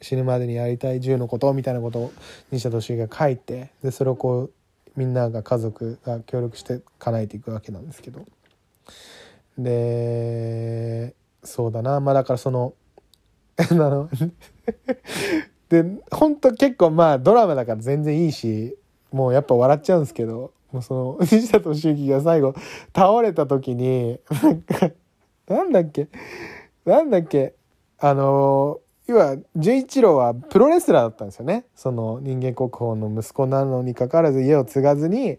[0.00, 2.12] 死ぬまでにやりたい10のことみたいなことを
[2.50, 4.52] 西田敏行が書いてでそれをこう
[4.96, 8.24] みんなが家族が協力して叶えていくわけなんですけど。
[9.58, 12.00] でそうだな。
[12.00, 12.74] まあだからその
[13.56, 14.08] あの
[15.68, 18.76] で本当結構まあドラマだから全然いいし
[19.10, 22.54] もうやっぱ笑っちゃうんですけどもうその西田敏行が最後
[22.94, 24.90] 倒れた時になんか
[25.48, 26.08] なんだっけ？
[26.84, 27.54] なんだっけ？
[27.98, 31.66] あの要は純一郎はプロレスラーだったんですよね。
[31.74, 35.38] その人間国宝の息子なのにかかわらず家を継がずに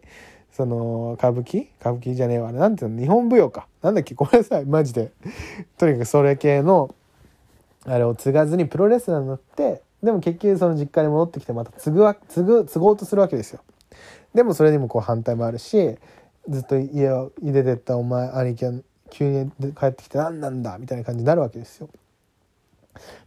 [0.52, 1.68] その歌舞伎？
[1.80, 2.50] 歌舞伎じゃねえわ。
[2.50, 3.02] あれなんていうの？
[3.02, 3.68] 日本舞踊か。
[3.82, 4.14] なんだっけ？
[4.14, 4.66] ごめんなさい。
[4.66, 5.12] マジで。
[5.78, 6.94] とにかくそれ系の
[7.86, 13.62] あれを継がずにプロレスラーになってでも結局その実家に戻ってきてまた継ぐわ継ぐ継ごうとするわけですよ。
[14.34, 15.98] でもそれにもこう反対もあるし
[16.48, 18.74] ずっと家を入れてったお前兄貴は
[19.18, 21.90] 急に帰ってきて何なんだみたいな感じになるわけですよ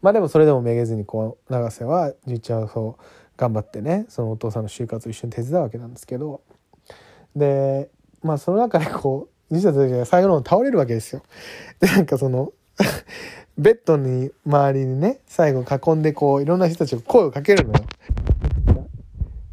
[0.03, 3.03] まあでもそれでもめげずにこう永瀬は実はそう
[3.39, 6.43] 頑張ってねそのお父さんの就活を一緒に手伝うわけなんですけど
[7.35, 7.89] で
[8.23, 11.23] まあその中でこう西田先生が最後の方倒れるわけですよ。
[11.81, 12.53] でなんかその
[13.57, 17.85] ベッドに周りにね最後囲んでこういろんな人たちが声をかけるのよ。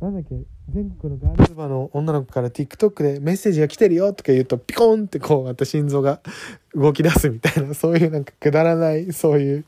[0.01, 0.54] なんだっけ？
[0.75, 6.19] 全国のガールズバーの女の子から TikTok でメッセージが来てるよとか言うとピコンってこうまた心臓が
[6.73, 9.65] 動き出すみたいな そういうなんかくだらないそういう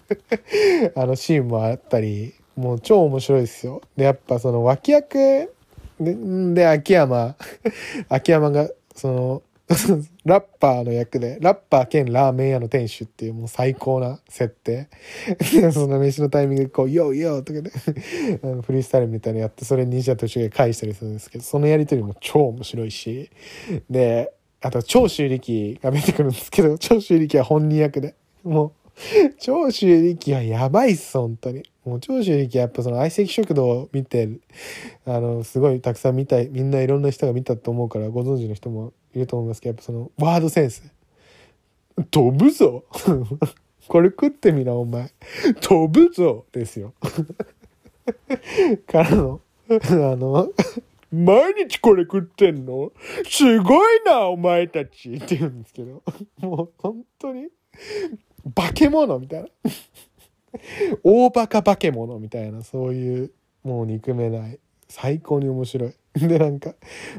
[0.95, 3.81] あのシーンもあったりもう超面白いですよ。
[3.95, 5.49] でやっぱその脇役
[5.99, 6.15] で、
[6.53, 7.35] で、秋山、
[8.09, 9.41] 秋山が、その、
[10.24, 14.88] ラッパーの役で、ラッパー兼ラーメン屋の店主っていうもう最高な設定。
[15.74, 17.72] その飯のタイミングでこう、ヨーヨーとかね
[18.43, 23.30] あのフリースタイルみたいなのやって、それに西田敏行が返したりするんですけど、そのやりとりも超面白いし、
[23.89, 28.86] で、あと、長州力が出てくるんですけど、長州力は本人役で、もう、
[29.39, 31.63] 長州力はやばいっす、本当に。
[31.85, 34.29] もう長州力はやっぱその相席食堂を見て、
[35.05, 40.83] あの、すごいたくさん見たい、みんないろんな人が見たと思うからご存知の人もいると思いますけど、やっぱそのワードセンス。
[42.11, 42.83] 飛ぶぞ
[43.87, 45.11] これ食ってみな、お前。
[45.61, 46.93] 飛ぶぞですよ。
[48.85, 50.51] からの、あの、
[51.11, 52.91] 毎日これ食ってんの？
[53.25, 56.03] すごいな、お前たちって言うんですけど、
[56.39, 57.47] もう本当に、
[58.55, 59.49] 化け物みたいな。
[61.03, 63.31] 大バカ化け物みたいな、そういう、
[63.63, 64.59] もう憎めない。
[64.89, 65.93] 最高に面白い。
[66.15, 66.73] で、なんか、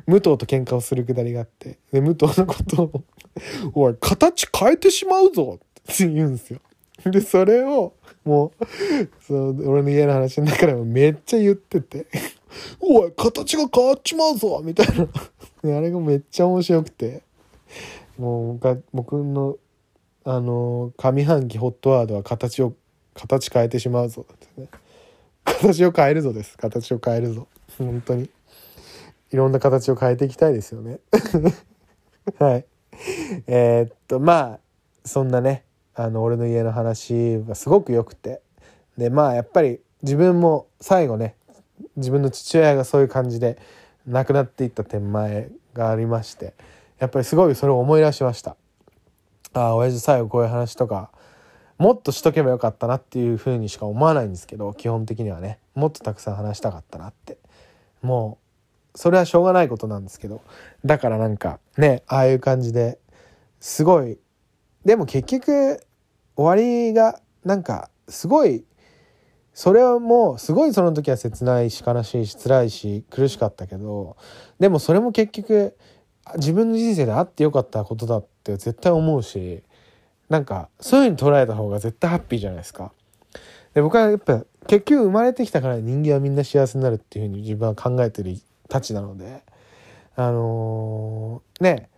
[0.06, 3.02] 武藤と喧嘩をするくだりがあって、で、武藤のことを、
[3.74, 5.60] おい、形変えてしまうぞ
[5.92, 6.60] って言うんですよ。
[7.04, 8.64] で、それを、もう、
[9.20, 12.06] その、俺の家の話の中でもめっちゃ言ってて、
[12.80, 15.76] おい、形が変わっちまうぞみたいな。
[15.76, 17.22] あれがめっちゃ面白くて、
[18.18, 19.56] もう、僕の、
[20.30, 22.74] あの、上半期ホットワードは形を、
[23.14, 24.26] 形変えてしまうぞ
[24.58, 24.68] ね。
[25.42, 26.58] 形を変えるぞです。
[26.58, 27.48] 形を変えるぞ。
[27.78, 28.28] 本当に。
[29.32, 30.98] いろんな形を変えていきたいですよね。
[32.38, 32.66] はい。
[33.46, 34.60] えーっと、まあ、
[35.02, 35.64] そんなね、
[35.94, 38.42] あの、俺の家の話はすごく良くて。
[38.98, 41.36] で、まあ、やっぱり自分も最後ね、
[41.96, 43.56] 自分の父親がそういう感じで
[44.06, 46.52] 亡くなっていった点前がありまして、
[46.98, 48.58] やっぱりすごいそれを思い出しました。
[49.52, 51.10] ああ、親父最後こういう話とか、
[51.78, 57.38] もっとしとけばよかったなっていうふうにしか思わないんですけど、基本的にはね、もっとたくさん話したかったなって。
[58.02, 58.38] も
[58.94, 60.42] う、それはしょうがないことなんですけど、
[60.84, 62.98] だからなんかね、ああいう感じで
[63.60, 64.18] すごい、
[64.84, 65.80] でも結局、
[66.36, 68.64] 終わりがなんかすごい、
[69.52, 74.16] それはもうすごいその時は切ないし悲しいし辛いし苦しかったけど、
[74.58, 75.76] でもそれも結局
[76.36, 79.62] 自分の人生であってよかったことだって絶対思うし、
[80.28, 82.92] なんかそういう風に捉えた方が絶対ハッピーじゃないですか。
[83.74, 88.36] で僕はやっぱ結局生まれてきたから人間はみんな幸せになるっていうふうに自分は考えてる
[88.68, 89.42] たちなので
[90.16, 91.88] あのーね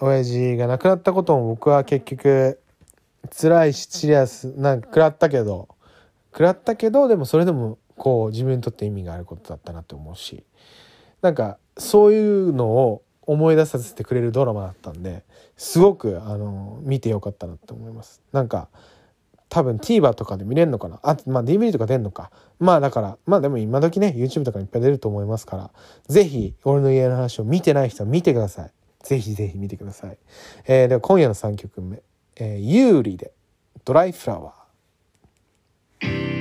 [0.00, 2.58] 親父が亡くなったことも僕は結局
[3.30, 5.68] 辛いしシリアスなんか食らったけど
[6.32, 10.44] 食らったけどでもそれでもこう自分にとって意味があることだったなって思うし
[11.22, 15.22] なんかそういうのを思い出させてくれるドラマだったんで
[15.56, 18.22] すごくあの見てよかったなって思います。
[18.32, 18.68] なんか
[19.48, 20.98] 多分 TVer とかで見れるのかな？
[21.02, 22.30] あまあ DVD とか出んのか。
[22.58, 25.70] まあだからまあでも今時ね YouTube とかにいっぱい出ると思いますから
[26.08, 28.70] ぜひ俺の家の話を見てない人は見てください。
[29.04, 30.16] ぜひぜひ見てください、
[30.66, 32.02] えー、では今夜の3曲目
[32.36, 33.32] 「えー、有利で
[33.84, 36.40] ドライフラワー」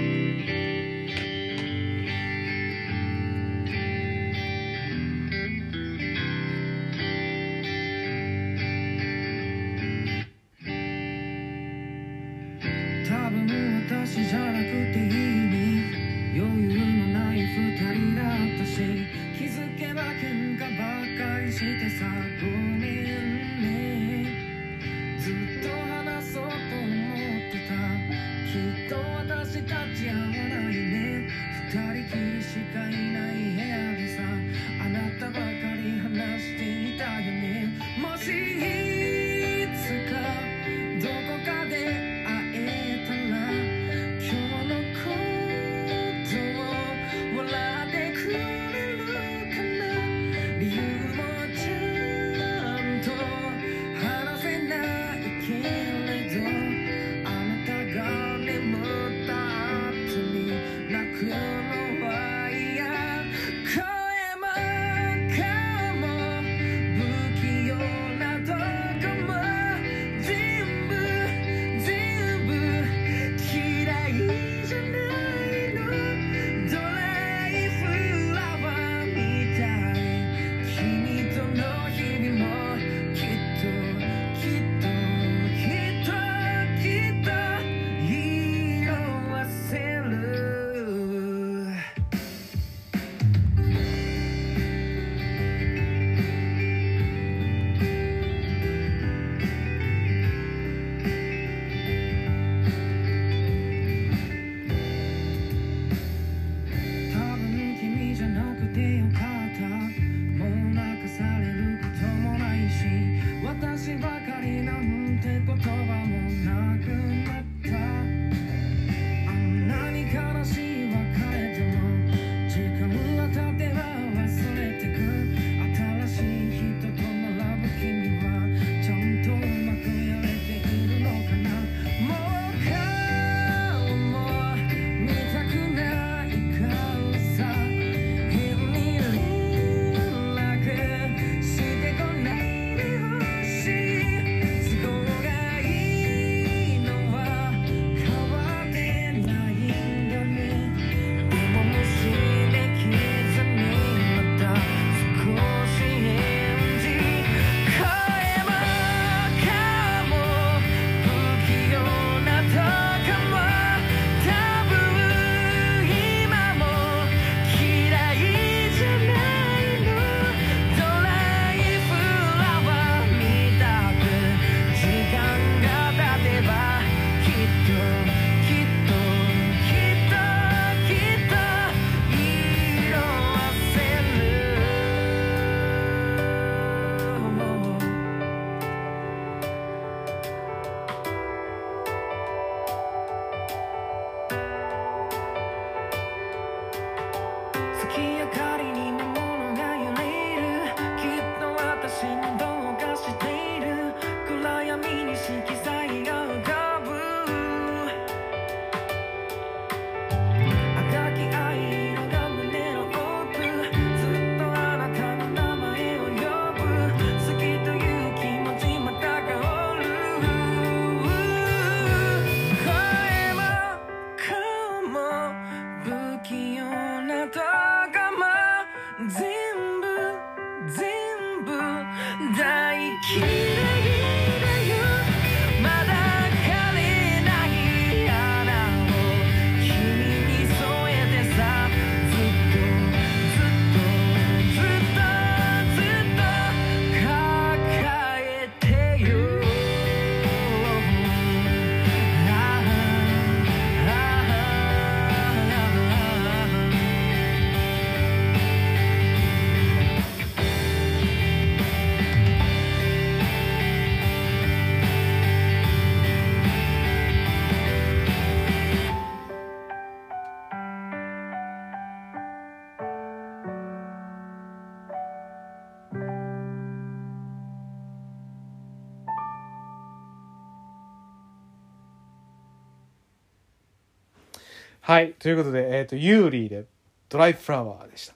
[284.94, 286.68] はいということで、えー、とユーリーで
[287.10, 288.14] 「ドライフラワー」でした、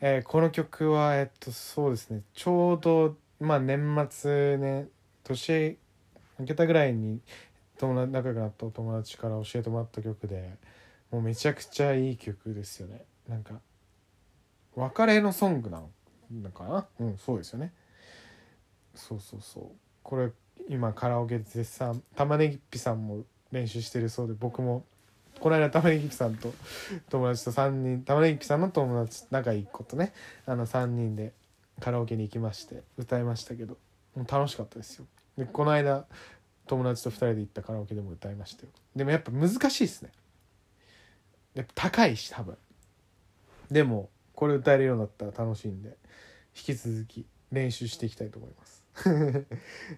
[0.00, 4.88] えーこの曲はえっ、とそうですねちょうどまあ年末ね
[5.22, 5.78] 年
[6.40, 7.20] 明けたぐらいに
[7.78, 10.56] 友達仲良くなったお友達から教えてもらった曲で
[11.12, 13.04] もうめちゃくちゃいい曲ですよね。
[13.28, 13.60] なんか
[14.74, 15.80] 別れのソングな
[16.32, 16.88] のかな？
[16.98, 17.72] うんそうですよね。
[18.96, 19.64] そうそうそう。
[20.02, 20.32] これ
[20.68, 23.22] 今カラオケ絶賛玉ねぎっぴさんも
[23.52, 24.84] 練習してるそうで僕も
[25.40, 26.54] この間玉ねぎさんと
[27.10, 30.12] 友達と3人玉ねぎさんの友達仲いい子とね
[30.46, 31.32] あの3人で
[31.80, 33.76] カラオケに行きまして歌いましたけど
[34.14, 35.06] もう楽しかったですよ。
[35.36, 36.04] でこの間
[36.66, 38.68] 友達と2人で行ったカラオケでも歌いましたよ。
[38.94, 40.10] でもやっぱ難しいですね。
[41.54, 42.56] やっぱ高いし多分。
[43.70, 45.96] でもこれ歌えるようになったら楽しいんで
[46.54, 48.84] 引き続き練習していきたいと思います。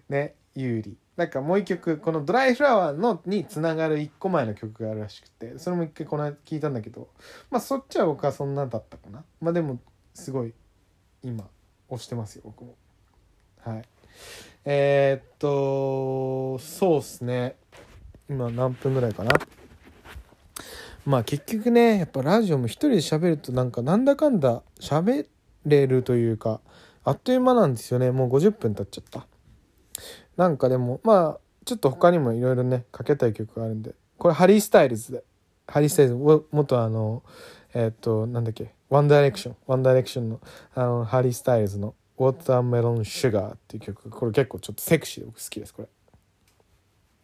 [0.09, 7.07] ね有利なんかもう一曲この「ドライフラワーの」につながる一個前の曲があるらしくてそれも一回この間聞いたんだけど
[7.49, 9.23] まあそっちは僕はそんなだったかな。
[9.39, 9.79] まあでも
[10.13, 10.53] すごい
[11.23, 11.47] 今
[11.89, 12.75] 押してますよ僕も。
[13.61, 13.83] はい。
[14.65, 17.55] えー、っとそうっすね。
[18.29, 19.31] 今何分ぐらいかな。
[21.05, 25.27] まあ結局ねやっぱラジオも一人で喋るとなんかなんだかんだ喋
[25.65, 26.61] れるというか
[27.03, 28.11] あっという間なんですよね。
[28.11, 29.27] もう50分経っちゃった。
[30.37, 33.95] なんかでもまあちょっと他にもいろいろねかけたい曲があるんで。
[34.17, 35.23] これ Harry Styles で。
[35.67, 37.23] Harry Styles も元あの
[37.73, 38.73] えーっとなんだっけ？
[38.89, 40.39] One Direction One Direction の
[40.75, 44.09] あの Harry Styles の「Watermelon Sugar」っていう曲。
[44.09, 45.87] これ結構ちょっとセクシーで僕好きですこれ。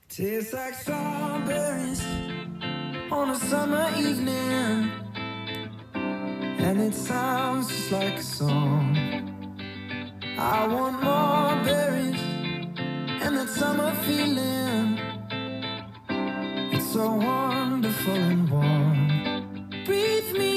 [0.10, 2.02] Tastes like strawberries
[3.12, 4.90] on a summer evening,
[5.94, 8.98] and it sounds just like a song.
[10.38, 12.20] I want more berries
[13.24, 15.00] and that summer feeling.
[16.74, 19.70] It's so wonderful and warm.
[19.86, 20.51] Breathe me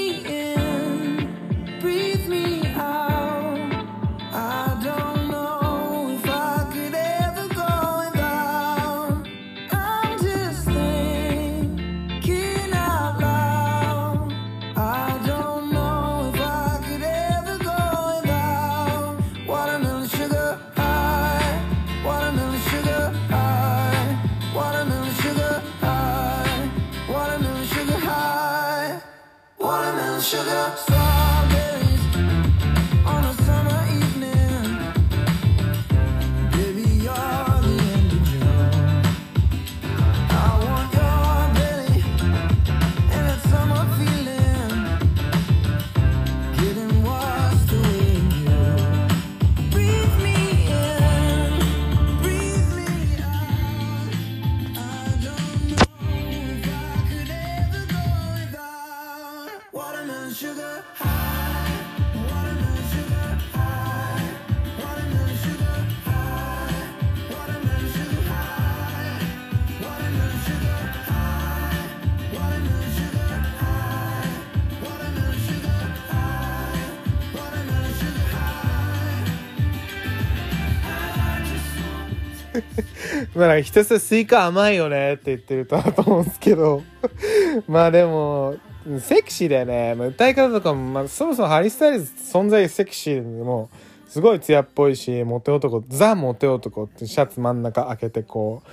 [83.34, 86.82] まあひたすらスイカ甘いよねって言ってる歌だと思うんですけど。
[87.68, 88.56] まあでも
[89.00, 93.70] セクシーだよね、まあ、歌い方とかも、まあ、そもそも Harry Styles 存在セクシーでも
[94.08, 98.68] すごい艶っぽいしモテ男ザ・モテ男ってシャツ真ん中開けてこう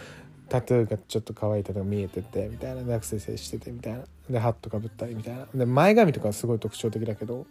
[0.50, 2.84] タトゥーがちょっと乾いたのが見えててみたいな。
[2.84, 4.00] でアクセサリーしててみたいな。
[4.30, 5.48] でハットかぶったりみたいな。
[5.56, 7.46] で前髪とかすごい特徴的だけど。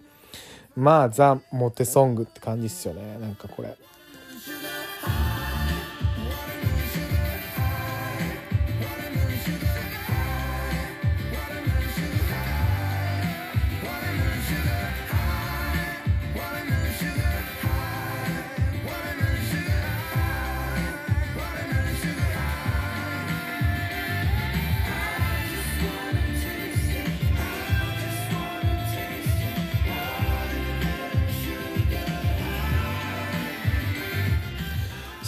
[0.76, 3.18] まあザ・モテソングって感じっすよね。
[3.18, 3.74] なんかこれ。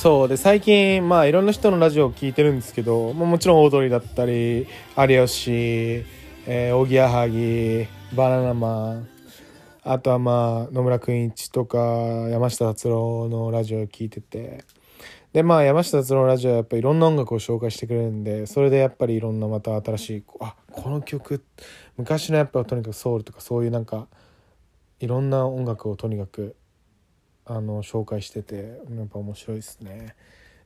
[0.03, 4.67] そうで最近まあいろんな人のラジオを聞いてるんですけど、まあ、もちろんオードリーだったり
[4.99, 5.53] 有吉、
[6.45, 9.09] えー、おぎやはぎバナナマン
[9.85, 11.79] あとはまあ野村くん一とか
[12.31, 14.65] 山下達郎のラジオを聞いてて。
[15.33, 21.45] でまあ山下達郎のラジオはやっぱいろんな音楽を紹介してくれるんでそれでやっぱりいろんなまた新しいあこの曲
[21.97, 24.09] 昔のやっぱとにかくソウルとかそういうなんか
[24.99, 26.57] いろんな音楽をとにかく
[27.55, 30.15] あの紹介しててやっぱ面白いですね。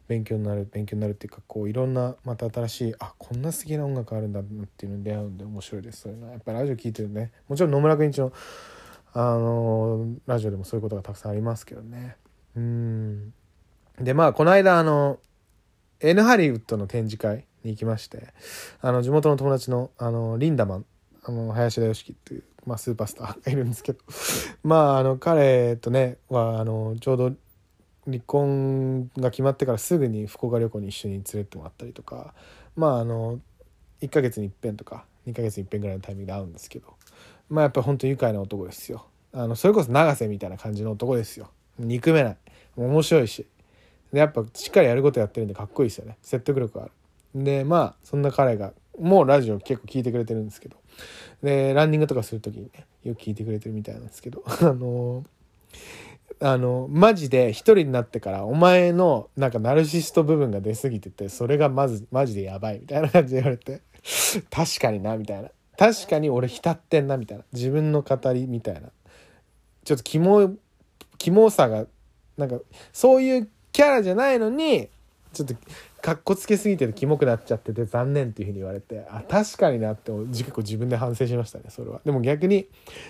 [0.07, 4.45] 勉強になる勉強になるっていうかこういろんなまた新しいあこんな素敵な音楽あるんだっ
[4.77, 6.03] ていうのに出会うんで面白いです。
[6.03, 7.33] そういうのはやっぱりラジオ聴いてるね。
[7.49, 8.33] もちろん野村君一の
[9.15, 12.17] あのラジオでもそういうことがたくさんありますけどね。
[12.55, 13.33] うん。
[14.01, 15.19] でまあこの間あの
[16.01, 18.29] N ハリウッドの展示会に行きまして
[18.81, 20.87] あの地元の友達のあのリンダマン
[21.25, 24.01] あの林田良樹っていう、まあ、スーパースターがいるんですけど。
[24.65, 27.33] まああの彼とねはあのちょうど
[28.07, 32.35] 離婚が決まってからすぐに福岡旅行に一緒に連れてってもらったりとか。
[32.75, 33.41] まああの
[34.03, 36.95] 1ヶ月に一遍とか2ヶ月に一遍ぐらいのタイミングで会うんですけど。
[37.49, 39.07] まあやっぱ本当愉快な男ですよ。
[39.33, 41.51] あのそれこそ永瀬みたいな感じの男ですよ。
[41.79, 42.37] 憎めない。
[42.77, 43.47] 面白いし。
[44.13, 46.17] でやっぱしっかりやることやってるんでかっこいいですよね。
[46.23, 46.93] 説得力がある。
[47.45, 50.77] でまあそんな彼がもうラジオ結構聞いてくれてるんですけど。
[51.43, 55.25] でランニングとかする時にねよく聞いてくれてるみたいなんですけど あの
[56.41, 63.81] あのマジで一人になってからお前のなんかナルシスト部分が出過ぎててそれがまずマジでやばいみたいな感じで言われて
[64.51, 65.51] 確かになみたいな。
[65.79, 67.45] 確かに俺浸ってんなみたいな。
[67.53, 68.89] 自分の語りみたいな。
[69.85, 70.55] ちょっとキモ
[71.19, 71.87] キモさが
[72.37, 72.59] なんか
[72.93, 74.89] そういうキャラじゃないのに
[75.33, 75.55] ちょっと
[76.07, 82.01] かっこつけすぎててキモくなっちゃってて残念っていうふうに言われてあ確かになって結構自分で反省しましたねそれは。
[82.05, 82.69] でも逆に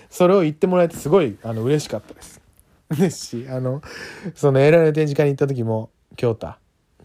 [0.09, 2.41] それを言ってもらえてすごいあの嬉しかったです。
[2.89, 3.83] ですしあの
[4.33, 6.55] その LA の展示会に行った時も「京太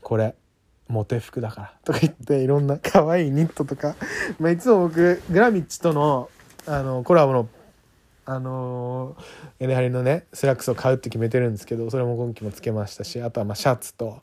[0.01, 0.35] これ
[0.89, 3.95] モテ服だから」とか言っていろんな可愛いニットとか、
[4.39, 6.31] まあ、いつも僕 Gramicci との
[6.67, 7.49] あのコラボの
[8.25, 14.23] あのー、エネハリのねスラックスを買うって決めてるんですけどそれも今季もつけましたしあとはまあシャツと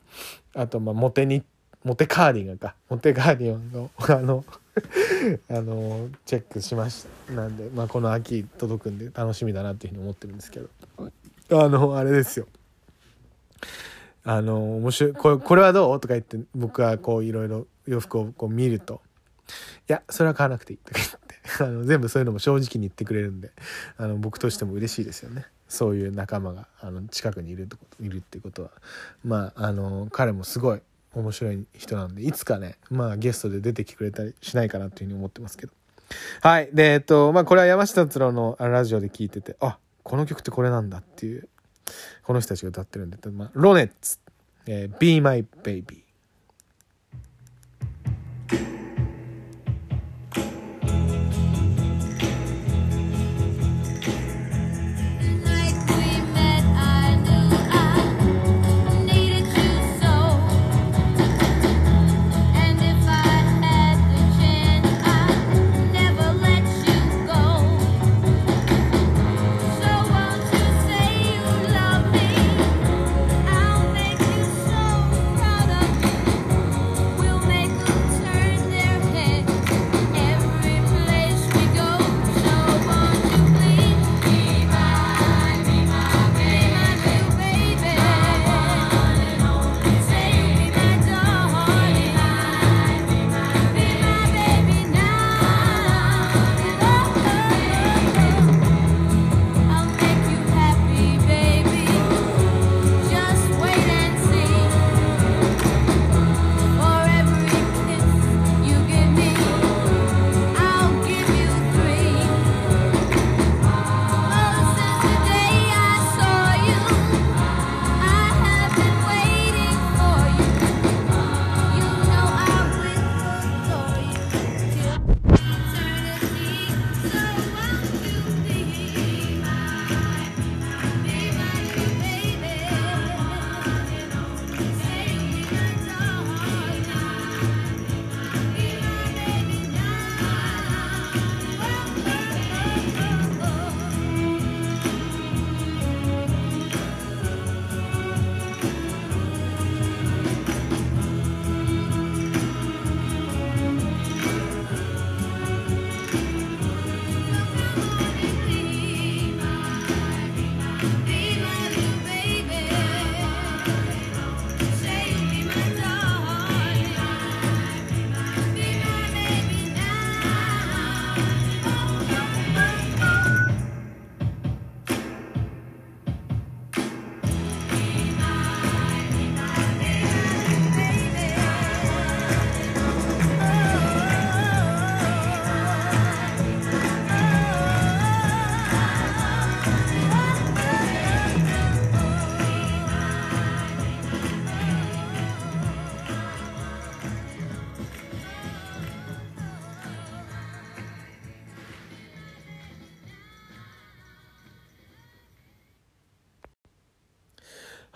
[0.54, 1.44] あとまあモテニッ
[1.84, 2.74] モテカーディガンか。
[2.88, 4.44] モテカーディガンのあの
[5.48, 10.68] あのチェックしましたなんで、まあ、この秋届くんで楽しみだなっていうふうに思ってるんですけど。
[11.52, 12.46] あのあれですよ。
[14.22, 16.00] あの面白いこれこれはどう？
[16.00, 19.00] とか言って僕はこういろいろ洋服をこう見ると
[19.88, 23.50] 「いやそれは買わなくていい」とか言って あの全部そういうのも正直に言ってくれるんで
[23.96, 25.46] あの僕としても嬉しいですよね。
[25.68, 27.68] そういう仲間があの近くにいる
[28.00, 28.70] いるっていうことは。
[29.24, 30.82] まああの彼もすごい
[31.14, 35.72] 面白い人なんでいつかねまあゲストで出てきてくれたりしないかなというふうに思ってますけど。
[36.42, 36.70] はい。
[36.72, 41.48] でえっとまあこれは山下達郎のラジオで聞いててあこの曲ってこれなんだっていう
[42.22, 44.18] この人たちが歌ってるんで、まあ、ロネッツ、
[44.66, 46.04] えー、Be My Baby「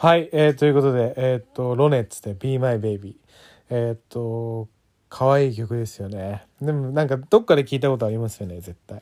[0.05, 3.17] はい、えーということで、えーっと、ロネッツで Be My Baby。
[3.71, 4.69] えーっと、
[5.09, 6.45] 可愛い曲ですよね。
[6.61, 9.01] でもなんかどっかで聞いたことありますよね、絶対。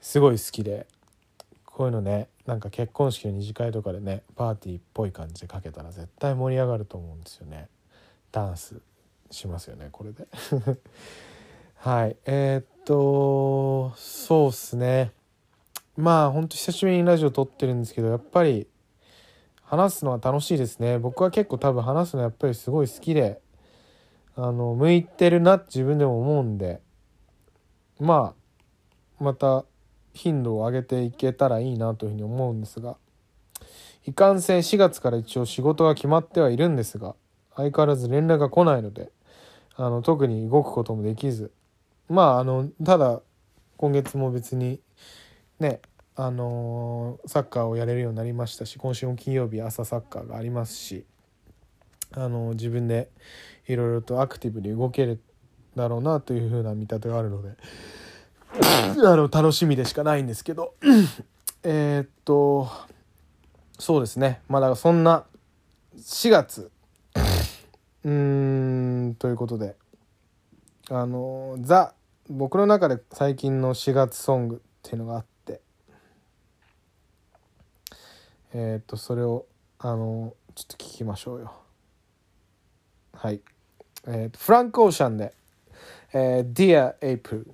[0.00, 0.86] すごい好きで。
[1.66, 7.68] こういうのね、なんか結婚式の二次会とかでね、パーティーっぽい感じでかけたら絶対盛り上がると思うんですよね。
[8.32, 8.80] ダンス
[9.30, 10.26] しますよね、これで。
[11.76, 15.12] はい、えーっと、そうっすね。
[15.98, 18.66] まあ、ほんと久しぶりにラジオ撮ってるんですけど、やっぱり、
[19.68, 20.98] 話すのは楽しいですね。
[20.98, 23.40] 僕は結構多分話すのやっぱりすごい好きで
[24.34, 26.80] あの向いてるなって自分でも思うんで
[27.98, 28.34] ま
[29.20, 29.64] あまた
[30.14, 32.96] 頻度を上げていけたらいいなというふうに思うんですが
[34.06, 37.16] いかんせん4月から一応仕事が決まってはいるんですが
[37.56, 39.10] 相変わらず連絡が来ないので
[39.74, 41.50] あの特に動くこともできず
[42.08, 43.20] まああのただ
[43.76, 44.80] 今月も別に
[45.58, 45.80] ね
[46.20, 51.04] あのサッカーをやれるようになりましたし今週も金曜日朝サッカーがありますし、
[52.10, 53.08] あの自分で
[53.68, 55.20] いろいろとアクティブに動ける
[55.76, 57.50] だろうなというふうな見立てがあるので
[58.60, 60.74] あの楽しみでしかないんですけど
[61.62, 62.68] えっと
[63.78, 64.40] そうですね。
[64.48, 65.24] まだそんな
[65.96, 66.72] 4月
[68.02, 69.76] うーんということで
[70.90, 71.94] あのザ
[72.28, 75.37] 僕の中で最近の4月ソングっていうのがあって
[78.54, 79.46] えーとそれを
[79.78, 81.52] あのちょっと聞きましょうよ
[83.12, 83.40] はい
[84.06, 85.32] えーとフランク・オーシャンで
[86.12, 87.46] 「えー、Dear April」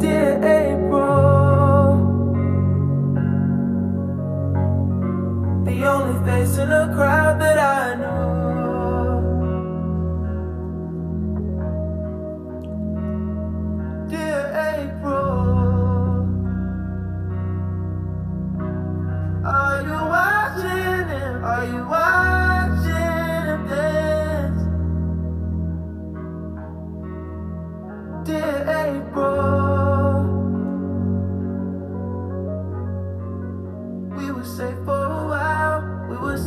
[0.00, 1.96] Dear April,
[5.64, 8.17] the only face in a crowd that I know.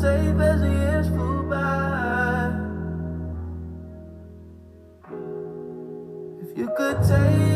[0.02, 2.52] Safe as the years flew by.
[6.42, 7.51] If you could take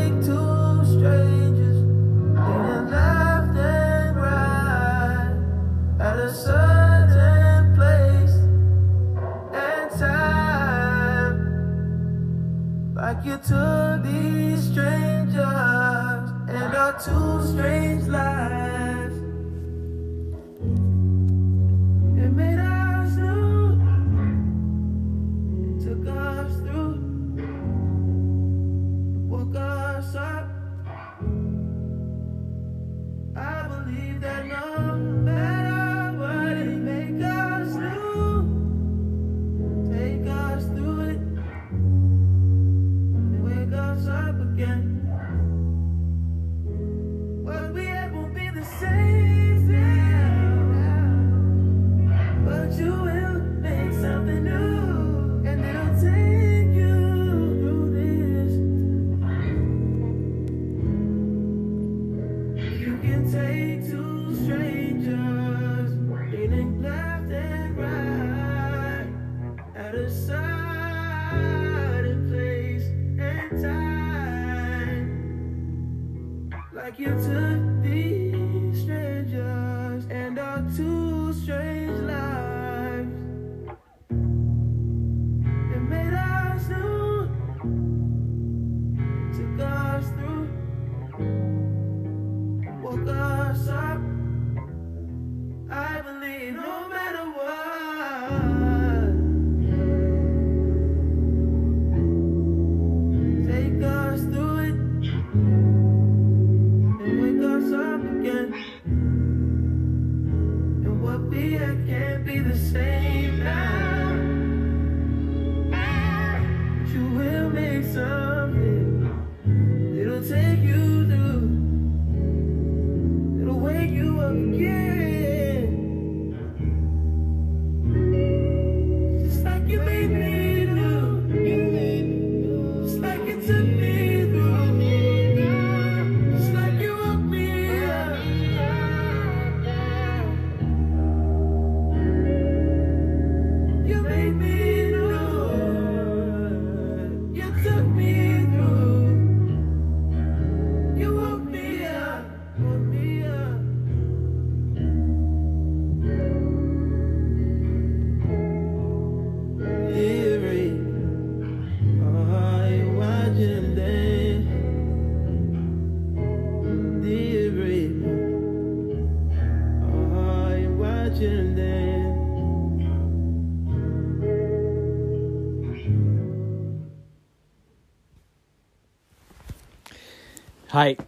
[180.76, 180.98] はい。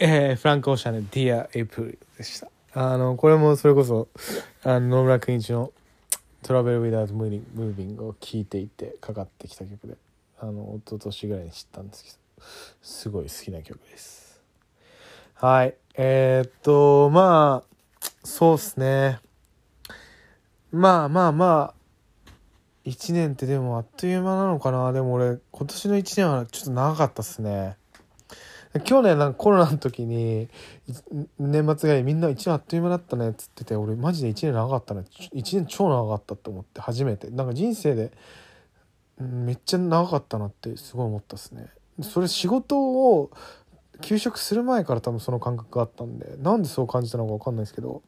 [0.00, 2.48] えー、フランク・オーシャンの Dear April でした。
[2.74, 4.08] あの、これもそれこそ、
[4.64, 5.70] あの、野村くん一の
[6.42, 9.96] Travel Without Moving, を聴いていてかかってきた曲で、
[10.40, 12.16] あの、一昨年ぐらいに知ったんですけど、
[12.82, 14.42] すごい好きな曲です。
[15.34, 15.76] はい。
[15.94, 19.20] えー、っと、まあ、そうっすね。
[20.72, 22.30] まあまあまあ、
[22.82, 24.90] 一年ってでもあっという間なのかな。
[24.92, 27.76] でも俺、今年の一年はちょっと長かったっすね。
[28.84, 30.48] 去年なんかコロナの時に
[31.38, 35.04] 年末ぐらいみんな一年あっという間だったねっつってて俺マジで一年長かったね。
[35.10, 37.30] ち一年超長かったって思って初めて。
[37.30, 38.12] なんか人生で
[39.18, 41.68] めっちゃ長かったなってすごい思ったっすね。
[42.02, 43.30] それ仕事を
[44.00, 48.02] 休職する前から多分その感覚があったんでなんでそう感じたのか分かんないですけど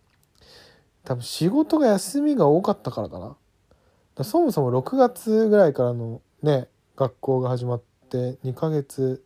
[1.05, 4.25] 多分仕事が休みが多かったからかな。
[4.25, 9.25] そもそも6月ぐらいからのね学校が始まって2ヶ月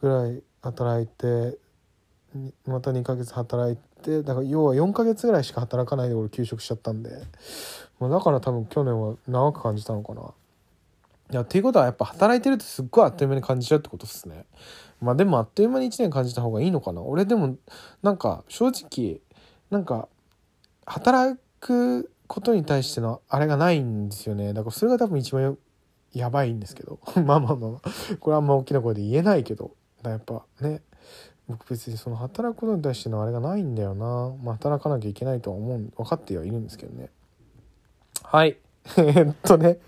[0.00, 1.58] ぐらい働いて
[2.66, 7.10] また2ヶ月働いてだから要は4ヶ月ぐらいしか働かないで俺休職しちゃったんで、
[8.00, 10.32] まあ、だから多分去年は長く感じたのかな。
[11.30, 14.46] いやっていうことはやっぱ働いてるとすっごいあっという間に感じちゃうってことですね。
[15.00, 17.02] まあでもあっという間に1年感じた方がいいのかな。
[17.02, 17.56] 俺でも
[18.02, 19.20] なんか正直
[19.70, 20.08] なんか
[20.86, 24.54] 働くことに対してのあれがないんですよね。
[24.54, 25.58] だからそれが多分一番
[26.14, 26.98] やばいんですけど。
[27.24, 27.90] まあまあまあまあ。
[28.20, 29.72] これはあんま大きな声で言えないけど。
[30.02, 30.80] だやっぱね
[31.48, 37.08] 僕別にその働くことに対してのあれがないんだよな、まあ、働かなきゃいけないとは思う分かってはいるんですけどね。
[38.22, 38.58] はい。
[38.98, 39.78] えっとね。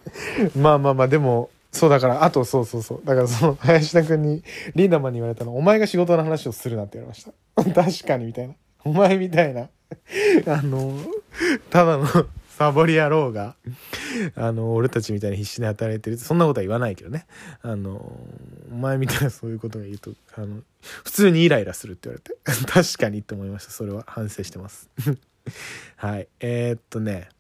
[0.57, 3.03] まあまあまあでもそうだからあとそうそうそう。
[3.05, 4.43] だからその林田君に
[4.75, 7.33] リーダーマンに言われたのお前が仕事の話をするなって言われました。
[7.85, 8.55] 確かにみたいな。
[8.85, 9.69] お前みたいな。
[10.47, 10.95] あの
[11.69, 12.07] ただの
[12.61, 13.57] サボり野郎が
[14.37, 17.25] あの俺たちみたいに必死に働いてるそんなことは言わないけどね。
[17.63, 18.21] あの
[18.71, 20.59] お前みたいなそういうことが言うとあの
[21.03, 22.39] 普通にイライラするって言われて。
[22.71, 23.71] 確かにって思いました。
[23.71, 24.91] それは反省してます。
[25.97, 26.29] はい。
[26.41, 27.31] えー、っとね。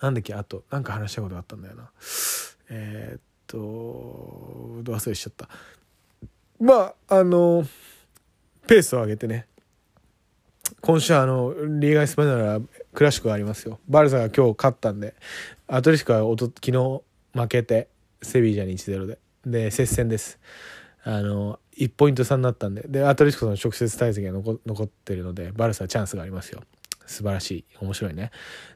[0.00, 0.34] なんだっけ？
[0.34, 1.88] あとなんか話したことがあったんだよな。
[2.70, 5.48] えー、っと忘れしちゃった。
[6.58, 7.64] まああの
[8.66, 9.46] ペースを上げてね。
[10.80, 12.60] 今週はあのリーガイスパニョラ
[12.94, 13.80] クラシックがありますよ。
[13.88, 15.14] バルサが今日勝ったんで。
[15.66, 17.88] アトレティコはおと昨日負けて
[18.22, 19.18] セビージャに1-0で。
[19.44, 20.38] で接戦です。
[21.02, 22.86] あの1ポイント差になったんで。
[22.88, 26.62] でアトレティコの直接対戦が残残ってるのでバルサはチャンスがありますよ。
[27.06, 27.64] 素晴らしい。
[27.80, 28.30] 面白いね。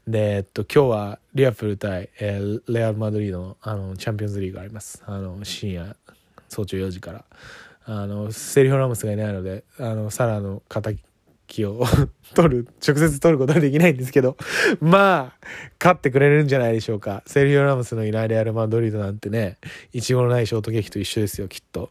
[0.06, 5.02] で、えっと、今日はリアプル対、えーレアル・マドリードのあのチャンピオンズリーグがあります。
[5.06, 5.96] あの深夜
[6.48, 7.24] 早朝4時から。
[7.90, 11.00] あのセリフ・ラモスがいないのであのサラの敵
[11.64, 11.84] を
[12.34, 14.36] 取る直接取ることはできないんですけど
[14.80, 15.46] まあ
[15.80, 17.22] 勝ってくれるんじゃないでしょうか。
[17.26, 19.58] セリフ・ラモスのいないレアル・マドリードなんてね
[19.92, 21.90] いちごのないショートケーキと一緒ですよきっと。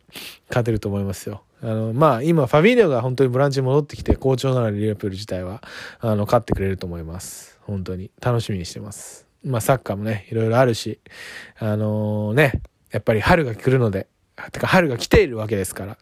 [0.49, 1.43] 勝てると思いますよ。
[1.61, 5.63] あのまあ今ファビーニョが本当にボランチに戻ってきて好調なのでリアプール自体は
[5.99, 7.57] あの勝ってくれると思います。
[7.61, 8.11] 本当に。
[8.21, 9.25] 楽しみにしてます。
[9.43, 10.99] まあサッカーもねいろいろあるし
[11.57, 14.07] あのねやっぱり春が来るので
[14.51, 15.97] てか春が来ているわけですから。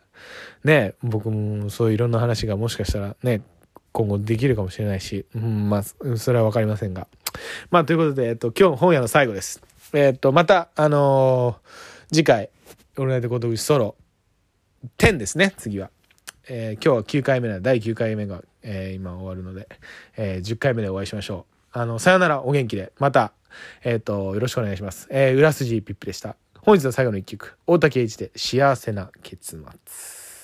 [0.64, 3.42] ね僕もそういういろんな話がもしかしたらね
[3.92, 5.84] 今後できるかもしれないし、うん、まあ
[6.18, 7.08] それは分かりませんが。
[7.70, 9.62] まあということで、えっと、今日本屋の最後です。
[9.94, 12.50] えっとまたあのー次回
[12.98, 13.96] 「オールナイトコートウィソロ」
[15.00, 15.90] 10ですね次は、
[16.48, 19.68] えー今日は9回目な第9回目が、えー今終わるので、
[20.18, 21.80] えー10回目でお会いしましょう。
[21.80, 22.92] あのさよならお元気で。
[23.00, 23.34] また
[23.84, 26.36] えっ、とよろしくお願いします、えー、裏筋ピップでした。
[26.60, 30.35] 本日の最後の一曲大竹栄一で幸せな結末。